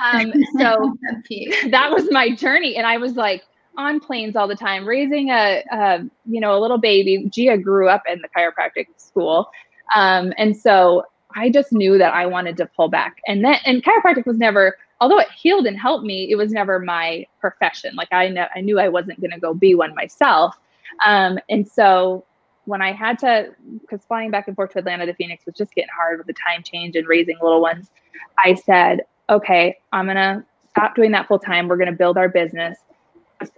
Um, 0.01 0.31
so 0.57 0.97
that 1.69 1.91
was 1.91 2.07
my 2.11 2.33
journey. 2.33 2.77
And 2.77 2.87
I 2.87 2.95
was 2.95 3.15
like 3.15 3.43
on 3.77 3.99
planes 3.99 4.35
all 4.35 4.47
the 4.47 4.55
time, 4.55 4.87
raising 4.87 5.29
a, 5.29 5.63
a 5.71 5.99
you 6.25 6.41
know, 6.41 6.57
a 6.57 6.59
little 6.59 6.79
baby. 6.79 7.29
Gia 7.29 7.57
grew 7.57 7.87
up 7.87 8.03
in 8.11 8.21
the 8.21 8.29
chiropractic 8.35 8.87
school. 8.97 9.49
Um, 9.95 10.33
and 10.37 10.57
so 10.57 11.05
I 11.35 11.49
just 11.49 11.71
knew 11.71 11.97
that 11.97 12.13
I 12.13 12.25
wanted 12.25 12.57
to 12.57 12.65
pull 12.65 12.89
back. 12.89 13.17
And 13.27 13.45
then 13.45 13.57
and 13.65 13.83
chiropractic 13.83 14.25
was 14.25 14.37
never, 14.37 14.77
although 14.99 15.19
it 15.19 15.29
healed 15.31 15.67
and 15.67 15.79
helped 15.79 16.03
me, 16.03 16.29
it 16.31 16.35
was 16.35 16.51
never 16.51 16.79
my 16.79 17.25
profession. 17.39 17.95
Like 17.95 18.09
I 18.11 18.49
I 18.55 18.61
knew 18.61 18.79
I 18.79 18.89
wasn't 18.89 19.21
gonna 19.21 19.39
go 19.39 19.53
be 19.53 19.75
one 19.75 19.93
myself. 19.95 20.55
Um, 21.05 21.39
and 21.49 21.67
so 21.67 22.25
when 22.65 22.81
I 22.81 22.91
had 22.91 23.17
to, 23.19 23.53
because 23.79 24.03
flying 24.05 24.29
back 24.31 24.47
and 24.47 24.55
forth 24.55 24.71
to 24.71 24.79
Atlanta 24.79 25.05
to 25.05 25.13
Phoenix 25.13 25.45
was 25.45 25.55
just 25.55 25.73
getting 25.73 25.89
hard 25.95 26.17
with 26.17 26.27
the 26.27 26.33
time 26.33 26.63
change 26.63 26.95
and 26.95 27.07
raising 27.07 27.37
little 27.41 27.61
ones, 27.61 27.91
I 28.43 28.55
said, 28.55 29.01
okay, 29.29 29.77
I'm 29.93 30.07
gonna 30.07 30.43
stop 30.71 30.95
doing 30.95 31.11
that 31.11 31.27
full 31.27 31.39
time. 31.39 31.67
We're 31.67 31.77
gonna 31.77 31.91
build 31.91 32.17
our 32.17 32.27
business 32.27 32.77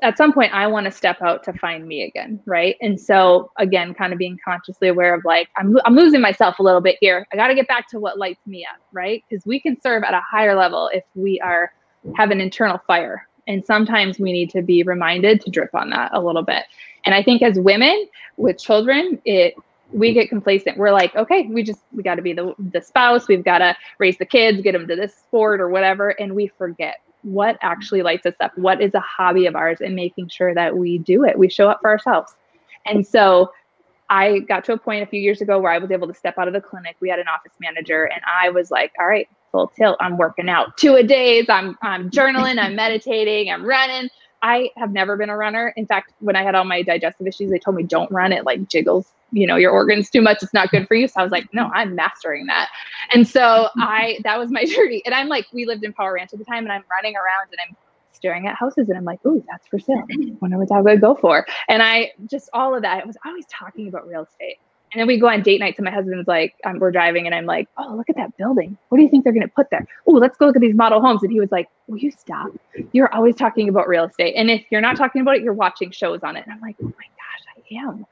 at 0.01 0.17
some 0.17 0.33
point 0.33 0.53
I 0.53 0.67
want 0.67 0.85
to 0.85 0.91
step 0.91 1.21
out 1.21 1.43
to 1.45 1.53
find 1.53 1.87
me 1.87 2.03
again, 2.03 2.39
right? 2.45 2.75
And 2.81 2.99
so 2.99 3.51
again, 3.57 3.93
kind 3.93 4.13
of 4.13 4.19
being 4.19 4.37
consciously 4.43 4.87
aware 4.87 5.13
of 5.13 5.23
like 5.25 5.49
I'm 5.57 5.77
I'm 5.85 5.95
losing 5.95 6.21
myself 6.21 6.59
a 6.59 6.63
little 6.63 6.81
bit 6.81 6.97
here. 6.99 7.25
I 7.31 7.35
got 7.35 7.47
to 7.47 7.55
get 7.55 7.67
back 7.67 7.87
to 7.89 7.99
what 7.99 8.17
lights 8.17 8.45
me 8.45 8.65
up, 8.65 8.81
right? 8.91 9.23
Because 9.29 9.45
we 9.45 9.59
can 9.59 9.79
serve 9.81 10.03
at 10.03 10.13
a 10.13 10.21
higher 10.21 10.55
level 10.55 10.89
if 10.93 11.03
we 11.15 11.39
are 11.41 11.71
have 12.15 12.31
an 12.31 12.41
internal 12.41 12.79
fire. 12.87 13.27
And 13.47 13.65
sometimes 13.65 14.19
we 14.19 14.31
need 14.31 14.51
to 14.51 14.61
be 14.61 14.83
reminded 14.83 15.41
to 15.41 15.49
drip 15.49 15.73
on 15.73 15.89
that 15.89 16.11
a 16.13 16.21
little 16.21 16.43
bit. 16.43 16.65
And 17.05 17.15
I 17.15 17.23
think 17.23 17.41
as 17.41 17.57
women 17.57 18.07
with 18.37 18.57
children, 18.57 19.19
it 19.25 19.55
we 19.91 20.13
get 20.13 20.29
complacent. 20.29 20.77
We're 20.77 20.91
like, 20.91 21.15
okay, 21.15 21.47
we 21.47 21.63
just 21.63 21.81
we 21.91 22.03
got 22.03 22.15
to 22.15 22.21
be 22.21 22.33
the 22.33 22.53
the 22.71 22.81
spouse. 22.81 23.27
We've 23.27 23.43
got 23.43 23.59
to 23.59 23.75
raise 23.97 24.17
the 24.17 24.25
kids, 24.25 24.61
get 24.61 24.73
them 24.73 24.87
to 24.87 24.95
this 24.95 25.15
sport 25.15 25.61
or 25.61 25.69
whatever, 25.69 26.09
and 26.09 26.35
we 26.35 26.47
forget 26.47 27.01
what 27.23 27.57
actually 27.61 28.01
lights 28.01 28.25
us 28.25 28.35
up, 28.39 28.57
what 28.57 28.81
is 28.81 28.93
a 28.93 28.99
hobby 28.99 29.45
of 29.45 29.55
ours, 29.55 29.81
and 29.81 29.95
making 29.95 30.29
sure 30.29 30.53
that 30.53 30.77
we 30.77 30.97
do 30.99 31.23
it. 31.23 31.37
We 31.37 31.49
show 31.49 31.69
up 31.69 31.79
for 31.81 31.89
ourselves. 31.89 32.33
And 32.85 33.05
so 33.05 33.51
I 34.09 34.39
got 34.39 34.63
to 34.65 34.73
a 34.73 34.77
point 34.77 35.03
a 35.03 35.05
few 35.05 35.19
years 35.19 35.41
ago 35.41 35.59
where 35.59 35.71
I 35.71 35.77
was 35.77 35.91
able 35.91 36.07
to 36.07 36.13
step 36.13 36.37
out 36.37 36.47
of 36.47 36.53
the 36.53 36.61
clinic. 36.61 36.95
We 36.99 37.09
had 37.09 37.19
an 37.19 37.27
office 37.27 37.53
manager, 37.59 38.05
and 38.05 38.21
I 38.25 38.49
was 38.49 38.71
like, 38.71 38.91
all 38.99 39.07
right, 39.07 39.27
full 39.51 39.67
tilt. 39.67 39.97
I'm 39.99 40.17
working 40.17 40.49
out 40.49 40.77
two 40.77 40.95
a 40.95 41.03
days. 41.03 41.45
I'm 41.49 41.77
I'm 41.81 42.09
journaling, 42.09 42.57
I'm 42.59 42.75
meditating, 42.75 43.51
I'm 43.51 43.63
running. 43.63 44.09
I 44.41 44.69
have 44.77 44.91
never 44.91 45.17
been 45.17 45.29
a 45.29 45.37
runner. 45.37 45.73
In 45.75 45.85
fact, 45.85 46.13
when 46.19 46.35
I 46.35 46.43
had 46.43 46.55
all 46.55 46.63
my 46.63 46.81
digestive 46.81 47.27
issues, 47.27 47.51
they 47.51 47.59
told 47.59 47.75
me 47.75 47.83
don't 47.83 48.11
run. 48.11 48.31
It 48.31 48.45
like 48.45 48.67
jiggles, 48.69 49.13
you 49.31 49.45
know, 49.45 49.57
your 49.57 49.71
organs 49.71 50.09
too 50.09 50.21
much. 50.21 50.37
It's 50.41 50.53
not 50.53 50.71
good 50.71 50.87
for 50.87 50.95
you. 50.95 51.07
So 51.07 51.19
I 51.19 51.23
was 51.23 51.31
like, 51.31 51.53
no, 51.53 51.69
I'm 51.73 51.95
mastering 51.95 52.45
that. 52.47 52.69
And 53.13 53.27
so 53.27 53.69
I 53.77 54.19
that 54.23 54.39
was 54.39 54.51
my 54.51 54.65
journey. 54.65 55.01
And 55.05 55.13
I'm 55.13 55.27
like, 55.27 55.45
we 55.53 55.65
lived 55.65 55.83
in 55.83 55.93
Power 55.93 56.13
Ranch 56.13 56.31
at 56.33 56.39
the 56.39 56.45
time, 56.45 56.63
and 56.63 56.71
I'm 56.71 56.83
running 56.89 57.15
around 57.15 57.49
and 57.51 57.59
I'm 57.67 57.75
staring 58.13 58.47
at 58.47 58.55
houses 58.55 58.89
and 58.89 58.97
I'm 58.97 59.05
like, 59.05 59.25
ooh, 59.25 59.43
that's 59.49 59.67
for 59.67 59.79
sale. 59.79 60.03
Wonder 60.41 60.57
what 60.57 60.69
that 60.69 60.83
would 60.83 61.01
go 61.01 61.15
for. 61.15 61.45
And 61.67 61.81
I 61.81 62.11
just 62.29 62.49
all 62.53 62.75
of 62.75 62.81
that. 62.83 63.03
I 63.03 63.05
was 63.05 63.17
always 63.25 63.45
talking 63.47 63.87
about 63.87 64.07
real 64.07 64.23
estate. 64.23 64.57
And 64.91 64.99
then 64.99 65.07
we 65.07 65.19
go 65.19 65.27
on 65.27 65.43
date 65.43 65.59
nights, 65.59 65.77
and 65.77 65.85
my 65.85 65.91
husband's 65.91 66.27
like, 66.27 66.55
um, 66.65 66.79
we're 66.79 66.91
driving, 66.91 67.27
and 67.27 67.35
I'm 67.35 67.45
like, 67.45 67.67
oh, 67.77 67.95
look 67.95 68.09
at 68.09 68.15
that 68.15 68.35
building. 68.37 68.77
What 68.89 68.97
do 68.97 69.03
you 69.03 69.09
think 69.09 69.23
they're 69.23 69.33
going 69.33 69.47
to 69.47 69.53
put 69.53 69.69
there? 69.69 69.87
Oh, 70.07 70.13
let's 70.13 70.37
go 70.37 70.47
look 70.47 70.55
at 70.55 70.61
these 70.61 70.75
model 70.75 70.99
homes. 70.99 71.21
And 71.21 71.31
he 71.31 71.39
was 71.39 71.51
like, 71.51 71.69
will 71.87 71.99
you 71.99 72.11
stop? 72.11 72.49
You're 72.91 73.13
always 73.13 73.35
talking 73.35 73.69
about 73.69 73.87
real 73.87 74.05
estate. 74.05 74.33
And 74.35 74.49
if 74.49 74.65
you're 74.71 74.81
not 74.81 74.97
talking 74.97 75.21
about 75.21 75.35
it, 75.35 75.43
you're 75.43 75.53
watching 75.53 75.91
shows 75.91 76.21
on 76.23 76.35
it. 76.35 76.45
And 76.45 76.53
I'm 76.53 76.61
like, 76.61 76.75
oh 76.81 76.85
my 76.85 76.91
gosh, 76.91 77.63
I 77.71 77.87
am. 77.87 78.05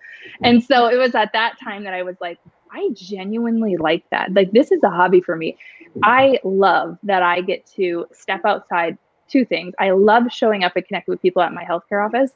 And 0.44 0.64
so 0.64 0.88
it 0.88 0.98
was 0.98 1.16
at 1.16 1.34
that 1.34 1.60
time 1.60 1.84
that 1.86 1.94
I 1.94 2.04
was 2.04 2.16
like, 2.22 2.38
I 2.72 2.90
genuinely 2.94 3.78
like 3.78 4.04
that. 4.12 4.34
Like, 4.34 4.52
this 4.52 4.72
is 4.72 4.84
a 4.84 4.90
hobby 4.90 5.22
for 5.22 5.36
me. 5.36 5.58
I 6.04 6.40
love 6.44 7.00
that 7.04 7.24
I 7.24 7.42
get 7.42 7.66
to 7.78 8.06
step 8.12 8.42
outside. 8.46 8.98
Two 9.30 9.44
things. 9.44 9.74
I 9.78 9.92
love 9.92 10.32
showing 10.32 10.64
up 10.64 10.78
and 10.78 10.88
connecting 10.88 11.12
with 11.12 11.22
people 11.22 11.42
at 11.42 11.52
my 11.54 11.66
healthcare 11.66 12.06
office. 12.06 12.32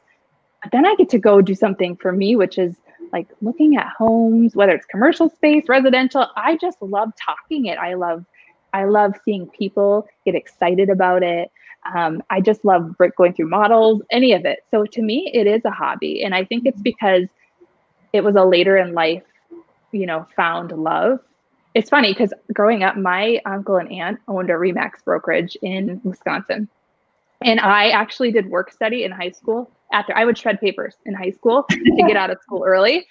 But 0.61 0.73
then 0.73 0.85
I 0.85 0.95
get 0.95 1.07
to 1.11 1.19
go 1.19 1.41
do 1.41 1.55
something 1.55 1.95
for 1.95 2.11
me, 2.11 2.35
which 2.35 2.57
is 2.57 2.75
like 3.11 3.27
looking 3.41 3.75
at 3.75 3.87
homes, 3.87 4.55
whether 4.55 4.73
it's 4.73 4.85
commercial 4.85 5.29
space, 5.29 5.65
residential. 5.67 6.27
I 6.35 6.57
just 6.57 6.81
love 6.81 7.11
talking 7.23 7.65
it. 7.65 7.77
I 7.77 7.95
love, 7.95 8.25
I 8.73 8.85
love 8.85 9.13
seeing 9.23 9.47
people 9.47 10.07
get 10.25 10.35
excited 10.35 10.89
about 10.89 11.23
it. 11.23 11.51
Um, 11.95 12.21
I 12.29 12.41
just 12.41 12.63
love 12.63 12.95
going 13.17 13.33
through 13.33 13.49
models, 13.49 14.01
any 14.11 14.33
of 14.33 14.45
it. 14.45 14.65
So 14.69 14.85
to 14.85 15.01
me, 15.01 15.31
it 15.33 15.47
is 15.47 15.65
a 15.65 15.71
hobby, 15.71 16.23
and 16.23 16.35
I 16.35 16.45
think 16.45 16.65
it's 16.65 16.81
because 16.81 17.27
it 18.13 18.23
was 18.23 18.35
a 18.35 18.43
later 18.43 18.77
in 18.77 18.93
life, 18.93 19.23
you 19.91 20.05
know, 20.05 20.27
found 20.35 20.71
love. 20.71 21.19
It's 21.73 21.89
funny 21.89 22.13
because 22.13 22.33
growing 22.53 22.83
up, 22.83 22.97
my 22.97 23.41
uncle 23.45 23.77
and 23.77 23.91
aunt 23.91 24.19
owned 24.27 24.49
a 24.49 24.53
Remax 24.53 25.03
brokerage 25.03 25.57
in 25.61 26.01
Wisconsin. 26.03 26.67
And 27.43 27.59
I 27.59 27.89
actually 27.89 28.31
did 28.31 28.49
work 28.49 28.71
study 28.71 29.03
in 29.03 29.11
high 29.11 29.31
school 29.31 29.71
after 29.91 30.15
I 30.15 30.25
would 30.25 30.37
shred 30.37 30.59
papers 30.59 30.95
in 31.05 31.13
high 31.13 31.31
school 31.31 31.65
to 31.69 32.03
get 32.07 32.17
out 32.17 32.29
of 32.29 32.39
school 32.41 32.63
early. 32.65 33.05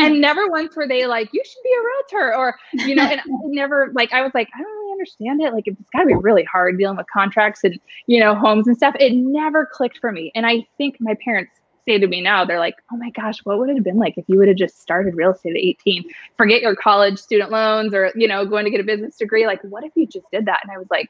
And 0.00 0.20
never 0.20 0.48
once 0.48 0.76
were 0.76 0.86
they 0.86 1.06
like, 1.06 1.30
you 1.32 1.42
should 1.44 1.62
be 1.62 1.70
a 1.72 2.18
realtor 2.20 2.36
or, 2.36 2.58
you 2.72 2.94
know, 2.94 3.04
and 3.04 3.20
I 3.20 3.24
never 3.46 3.90
like, 3.94 4.12
I 4.12 4.22
was 4.22 4.32
like, 4.34 4.48
I 4.54 4.58
don't 4.58 4.70
really 4.70 4.92
understand 4.92 5.40
it. 5.40 5.52
Like, 5.52 5.66
it's 5.66 5.90
gotta 5.92 6.06
be 6.06 6.14
really 6.14 6.44
hard 6.44 6.78
dealing 6.78 6.96
with 6.96 7.06
contracts 7.12 7.64
and, 7.64 7.78
you 8.06 8.20
know, 8.20 8.34
homes 8.34 8.66
and 8.66 8.76
stuff. 8.76 8.94
It 8.98 9.14
never 9.14 9.66
clicked 9.66 9.98
for 9.98 10.12
me. 10.12 10.32
And 10.34 10.46
I 10.46 10.66
think 10.78 10.96
my 11.00 11.16
parents 11.24 11.52
say 11.86 11.98
to 11.98 12.06
me 12.06 12.20
now, 12.20 12.44
they're 12.44 12.58
like, 12.58 12.76
oh 12.92 12.96
my 12.96 13.10
gosh, 13.10 13.38
what 13.44 13.58
would 13.58 13.68
it 13.68 13.76
have 13.76 13.84
been 13.84 13.98
like 13.98 14.16
if 14.16 14.24
you 14.28 14.38
would 14.38 14.48
have 14.48 14.56
just 14.56 14.80
started 14.80 15.14
real 15.14 15.32
estate 15.32 15.56
at 15.56 15.62
18? 15.62 16.04
Forget 16.36 16.62
your 16.62 16.74
college 16.74 17.18
student 17.18 17.50
loans 17.50 17.94
or, 17.94 18.10
you 18.14 18.26
know, 18.26 18.46
going 18.46 18.64
to 18.64 18.70
get 18.70 18.80
a 18.80 18.84
business 18.84 19.16
degree. 19.16 19.46
Like, 19.46 19.60
what 19.62 19.84
if 19.84 19.92
you 19.94 20.06
just 20.06 20.26
did 20.32 20.46
that? 20.46 20.60
And 20.62 20.72
I 20.72 20.78
was 20.78 20.86
like, 20.90 21.08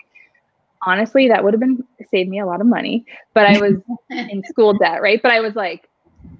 honestly, 0.87 1.29
that 1.29 1.43
would 1.43 1.55
have 1.55 1.61
been 1.61 1.85
saved 2.11 2.31
me 2.31 2.41
a 2.41 2.47
lot 2.47 2.61
of 2.61 2.67
money. 2.67 3.05
But 3.35 3.47
I 3.47 3.59
was 3.59 3.75
in 4.11 4.43
school 4.45 4.75
debt, 4.75 5.03
right? 5.03 5.21
But 5.23 5.33
I 5.33 5.41
was 5.41 5.55
like, 5.55 5.89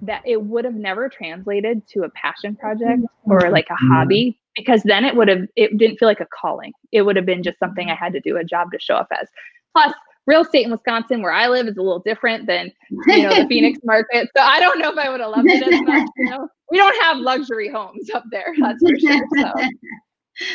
that 0.01 0.21
it 0.25 0.41
would 0.41 0.65
have 0.65 0.75
never 0.75 1.09
translated 1.09 1.87
to 1.87 2.03
a 2.03 2.09
passion 2.11 2.55
project 2.55 3.03
or 3.23 3.41
mm-hmm. 3.41 3.53
like 3.53 3.67
a 3.69 3.73
mm-hmm. 3.73 3.91
hobby 3.91 4.39
because 4.55 4.81
then 4.83 5.05
it 5.05 5.15
would 5.15 5.27
have 5.27 5.45
it 5.55 5.77
didn't 5.77 5.97
feel 5.97 6.07
like 6.07 6.21
a 6.21 6.27
calling. 6.39 6.73
It 6.91 7.03
would 7.03 7.15
have 7.15 7.25
been 7.25 7.43
just 7.43 7.59
something 7.59 7.89
I 7.89 7.95
had 7.95 8.13
to 8.13 8.19
do 8.19 8.37
a 8.37 8.43
job 8.43 8.71
to 8.71 8.79
show 8.79 8.95
up 8.95 9.07
as. 9.19 9.27
Plus, 9.73 9.93
real 10.25 10.41
estate 10.41 10.65
in 10.65 10.71
Wisconsin, 10.71 11.21
where 11.21 11.31
I 11.31 11.47
live, 11.47 11.67
is 11.67 11.77
a 11.77 11.81
little 11.81 11.99
different 11.99 12.47
than 12.47 12.71
you 13.07 13.23
know 13.23 13.35
the 13.35 13.47
Phoenix 13.49 13.79
market. 13.83 14.29
So 14.35 14.41
I 14.41 14.59
don't 14.59 14.79
know 14.79 14.91
if 14.91 14.97
I 14.97 15.09
would 15.09 15.19
have 15.19 15.31
loved 15.31 15.49
it 15.49 15.63
as 15.63 15.81
much. 15.81 16.07
You 16.17 16.29
know, 16.29 16.47
we 16.71 16.77
don't 16.77 17.01
have 17.03 17.17
luxury 17.17 17.69
homes 17.69 18.09
up 18.13 18.23
there, 18.31 18.53
that's 18.59 18.81
for 18.81 18.97
sure. 18.99 19.21
So 19.37 19.51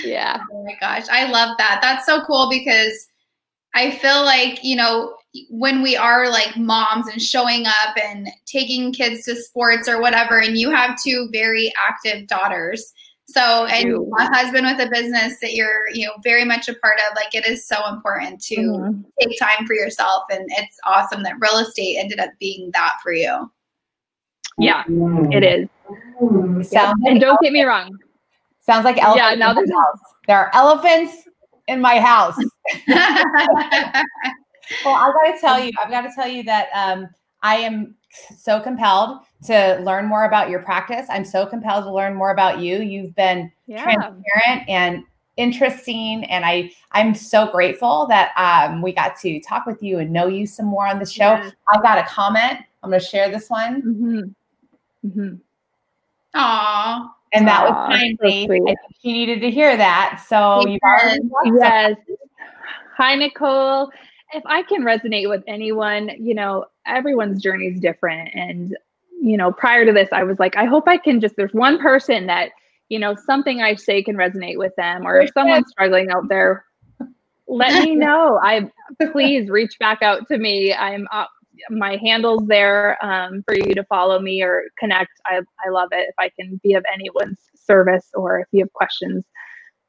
yeah. 0.05 0.41
Oh 0.53 0.65
my 0.65 0.75
gosh, 0.81 1.07
I 1.11 1.31
love 1.31 1.57
that. 1.59 1.79
That's 1.83 2.07
so 2.07 2.23
cool 2.23 2.49
because 2.51 3.09
I 3.75 3.93
feel 3.93 4.25
like, 4.25 4.65
you 4.65 4.77
know, 4.77 5.15
when 5.49 5.83
we 5.83 5.97
are 5.97 6.29
like 6.29 6.57
moms 6.57 7.07
and 7.07 7.23
showing 7.23 7.67
up 7.67 7.97
and 8.03 8.29
taking 8.47 8.93
kids 8.93 9.25
to 9.25 9.37
sports 9.37 9.89
or 9.89 10.01
whatever, 10.01 10.41
and 10.41 10.57
you 10.57 10.71
have 10.71 11.01
two 11.01 11.29
very 11.33 11.73
active 11.79 12.27
daughters. 12.27 12.93
So, 13.27 13.67
and 13.67 13.93
a 14.19 14.25
husband 14.35 14.67
with 14.67 14.85
a 14.85 14.91
business 14.91 15.39
that 15.41 15.55
you're, 15.55 15.89
you 15.93 16.05
know, 16.05 16.15
very 16.25 16.45
much 16.45 16.69
a 16.69 16.75
part 16.75 16.97
of, 17.09 17.15
like 17.15 17.33
it 17.33 17.47
is 17.47 17.65
so 17.65 17.77
important 17.87 18.41
to 18.47 18.57
mm-hmm. 18.57 19.03
take 19.21 19.39
time 19.39 19.67
for 19.69 19.75
yourself. 19.75 20.25
And 20.33 20.49
it's 20.59 20.77
awesome 20.85 21.23
that 21.23 21.35
real 21.39 21.59
estate 21.59 21.99
ended 21.99 22.19
up 22.19 22.31
being 22.41 22.73
that 22.75 22.97
for 23.01 23.13
you. 23.13 23.49
Yeah, 24.59 24.83
it 24.89 25.45
is. 25.45 25.69
Yeah. 26.73 26.93
And 27.07 27.21
don't 27.21 27.41
get 27.41 27.53
me 27.53 27.63
wrong. 27.63 27.97
Sounds 28.59 28.85
like 28.85 28.99
elephants. 28.99 29.31
Yeah, 29.31 29.35
now 29.37 29.55
there's 29.55 29.71
there 30.27 30.37
are 30.37 30.51
elephants 30.53 31.29
in 31.71 31.81
my 31.81 31.99
house. 32.01 32.37
well, 34.85 34.95
I 34.95 35.13
got 35.13 35.35
to 35.35 35.41
tell 35.41 35.59
you, 35.59 35.73
I've 35.83 35.91
got 35.91 36.03
to 36.03 36.11
tell 36.15 36.29
you 36.29 36.43
that 36.45 36.69
um, 36.75 37.09
I 37.43 37.57
am 37.57 37.95
so 38.37 38.61
compelled 38.61 39.21
to 39.47 39.81
learn 39.83 40.07
more 40.07 40.25
about 40.25 40.51
your 40.51 40.61
practice. 40.61 41.07
I'm 41.09 41.25
so 41.25 41.47
compelled 41.47 41.85
to 41.85 41.93
learn 41.93 42.15
more 42.15 42.31
about 42.31 42.59
you. 42.59 42.83
You've 42.83 43.15
been 43.15 43.51
yeah. 43.67 43.83
transparent 43.83 44.69
and 44.69 45.05
interesting, 45.37 46.25
and 46.25 46.45
I 46.45 46.73
I'm 46.93 47.15
so 47.15 47.51
grateful 47.51 48.07
that 48.09 48.33
um, 48.37 48.83
we 48.83 48.93
got 48.93 49.19
to 49.21 49.41
talk 49.41 49.65
with 49.65 49.83
you 49.83 49.99
and 49.99 50.13
know 50.13 50.27
you 50.27 50.47
some 50.47 50.67
more 50.67 50.87
on 50.87 50.99
the 50.99 51.07
show. 51.07 51.33
Yeah. 51.33 51.51
I've 51.73 51.83
got 51.83 51.99
a 51.99 52.05
comment. 52.05 52.59
I'm 52.83 52.91
going 52.91 53.01
to 53.01 53.07
share 53.07 53.31
this 53.31 53.49
one. 53.49 53.83
Mm-hmm. 53.83 55.09
Mm-hmm. 55.09 55.35
Aw. 56.35 57.15
And 57.33 57.47
that 57.47 57.63
was 57.63 57.89
kindly. 57.89 58.47
So 58.49 58.75
she 59.01 59.13
needed 59.13 59.41
to 59.41 59.51
hear 59.51 59.77
that. 59.77 60.25
So 60.29 60.67
you 60.67 60.79
yes. 61.57 61.97
Hi, 62.97 63.15
Nicole. 63.15 63.91
If 64.33 64.43
I 64.47 64.63
can 64.63 64.83
resonate 64.83 65.29
with 65.29 65.43
anyone, 65.47 66.11
you 66.19 66.35
know, 66.35 66.67
everyone's 66.87 67.43
journey 67.43 67.67
is 67.67 67.81
different. 67.81 68.31
And, 68.35 68.77
you 69.23 69.37
know, 69.37 69.53
prior 69.53 69.87
to 69.87 69.93
this, 69.93 70.09
I 70.13 70.23
was 70.23 70.39
like, 70.39 70.57
I 70.57 70.65
hope 70.65 70.87
I 70.87 70.97
can 70.99 71.21
just, 71.21 71.37
there's 71.37 71.55
one 71.55 71.79
person 71.79 72.27
that, 72.27 72.51
you 72.89 72.99
know, 72.99 73.15
something 73.15 73.63
I 73.63 73.75
say 73.77 74.03
can 74.03 74.17
resonate 74.17 74.59
with 74.59 74.75
them, 74.77 75.07
or 75.07 75.21
if 75.21 75.31
someone's 75.33 75.71
struggling 75.71 76.11
out 76.11 76.29
there, 76.29 76.65
let 77.47 77.85
me 77.85 77.95
know. 77.97 78.39
I 78.43 78.71
please 79.13 79.49
reach 79.49 79.79
back 79.79 80.03
out 80.03 80.29
to 80.29 80.39
me. 80.39 80.75
I'm 80.75 81.07
uh, 81.13 81.27
my 81.69 81.97
handles 81.97 82.47
there 82.47 83.03
um, 83.05 83.43
for 83.43 83.55
you 83.55 83.75
to 83.75 83.85
follow 83.85 84.19
me 84.19 84.43
or 84.43 84.65
connect. 84.79 85.13
I, 85.27 85.41
I 85.65 85.71
love 85.71 85.89
it 85.93 86.09
if 86.09 86.15
I 86.19 86.31
can 86.39 86.61
be 86.63 86.75
of 86.75 86.85
anyone's 86.93 87.39
service 87.55 88.09
or 88.15 88.41
if 88.41 88.47
you 88.53 88.61
have 88.61 88.73
questions, 88.73 89.25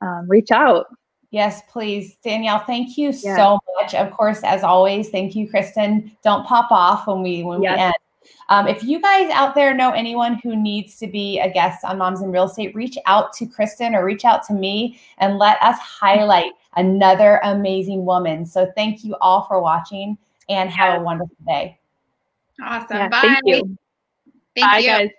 um, 0.02 0.26
reach 0.28 0.52
out. 0.52 0.88
Yes, 1.32 1.62
please. 1.70 2.18
Danielle, 2.24 2.60
thank 2.60 2.98
you 2.98 3.14
yeah. 3.24 3.38
so 3.38 3.60
much. 3.80 3.96
Of 3.96 4.12
course, 4.12 4.42
as 4.44 4.64
always, 4.64 5.10
thank 5.10 5.34
you, 5.34 5.50
Kristen. 5.50 6.12
Don't 6.24 6.46
pop 6.46 6.72
off 6.72 7.08
when 7.08 7.22
we 7.22 7.44
when 7.44 7.62
yes. 7.62 7.78
we 7.78 7.84
end. 7.84 7.94
Um, 8.50 8.68
if 8.68 8.84
you 8.84 9.02
guys 9.02 9.32
out 9.32 9.56
there 9.56 9.74
know 9.74 9.92
anyone 9.92 10.40
who 10.44 10.56
needs 10.56 10.98
to 10.98 11.08
be 11.08 11.40
a 11.40 11.50
guest 11.50 11.86
on 11.86 11.98
Moms 11.98 12.22
in 12.22 12.32
Real 12.32 12.46
Estate, 12.46 12.76
reach 12.76 12.98
out 13.06 13.34
to 13.34 13.46
Kristen 13.46 13.96
or 13.96 14.04
reach 14.04 14.26
out 14.26 14.46
to 14.48 14.54
me 14.54 15.00
and 15.20 15.38
let 15.38 15.62
us 15.62 15.78
highlight 15.80 16.52
another 16.76 17.40
amazing 17.44 18.06
woman. 18.06 18.46
So 18.46 18.70
thank 18.76 19.04
you 19.04 19.16
all 19.22 19.46
for 19.48 19.62
watching 19.62 20.18
and 20.52 20.70
have 20.70 21.02
a 21.02 21.04
wonderful 21.04 21.36
day. 21.48 21.80
Awesome. 22.62 22.98
Yeah, 22.98 23.08
Bye. 23.10 23.22
Thank 23.22 23.40
you. 23.46 23.78
Thank 24.56 24.72
Bye, 24.72 24.78
you. 24.80 24.88
guys. 24.88 25.12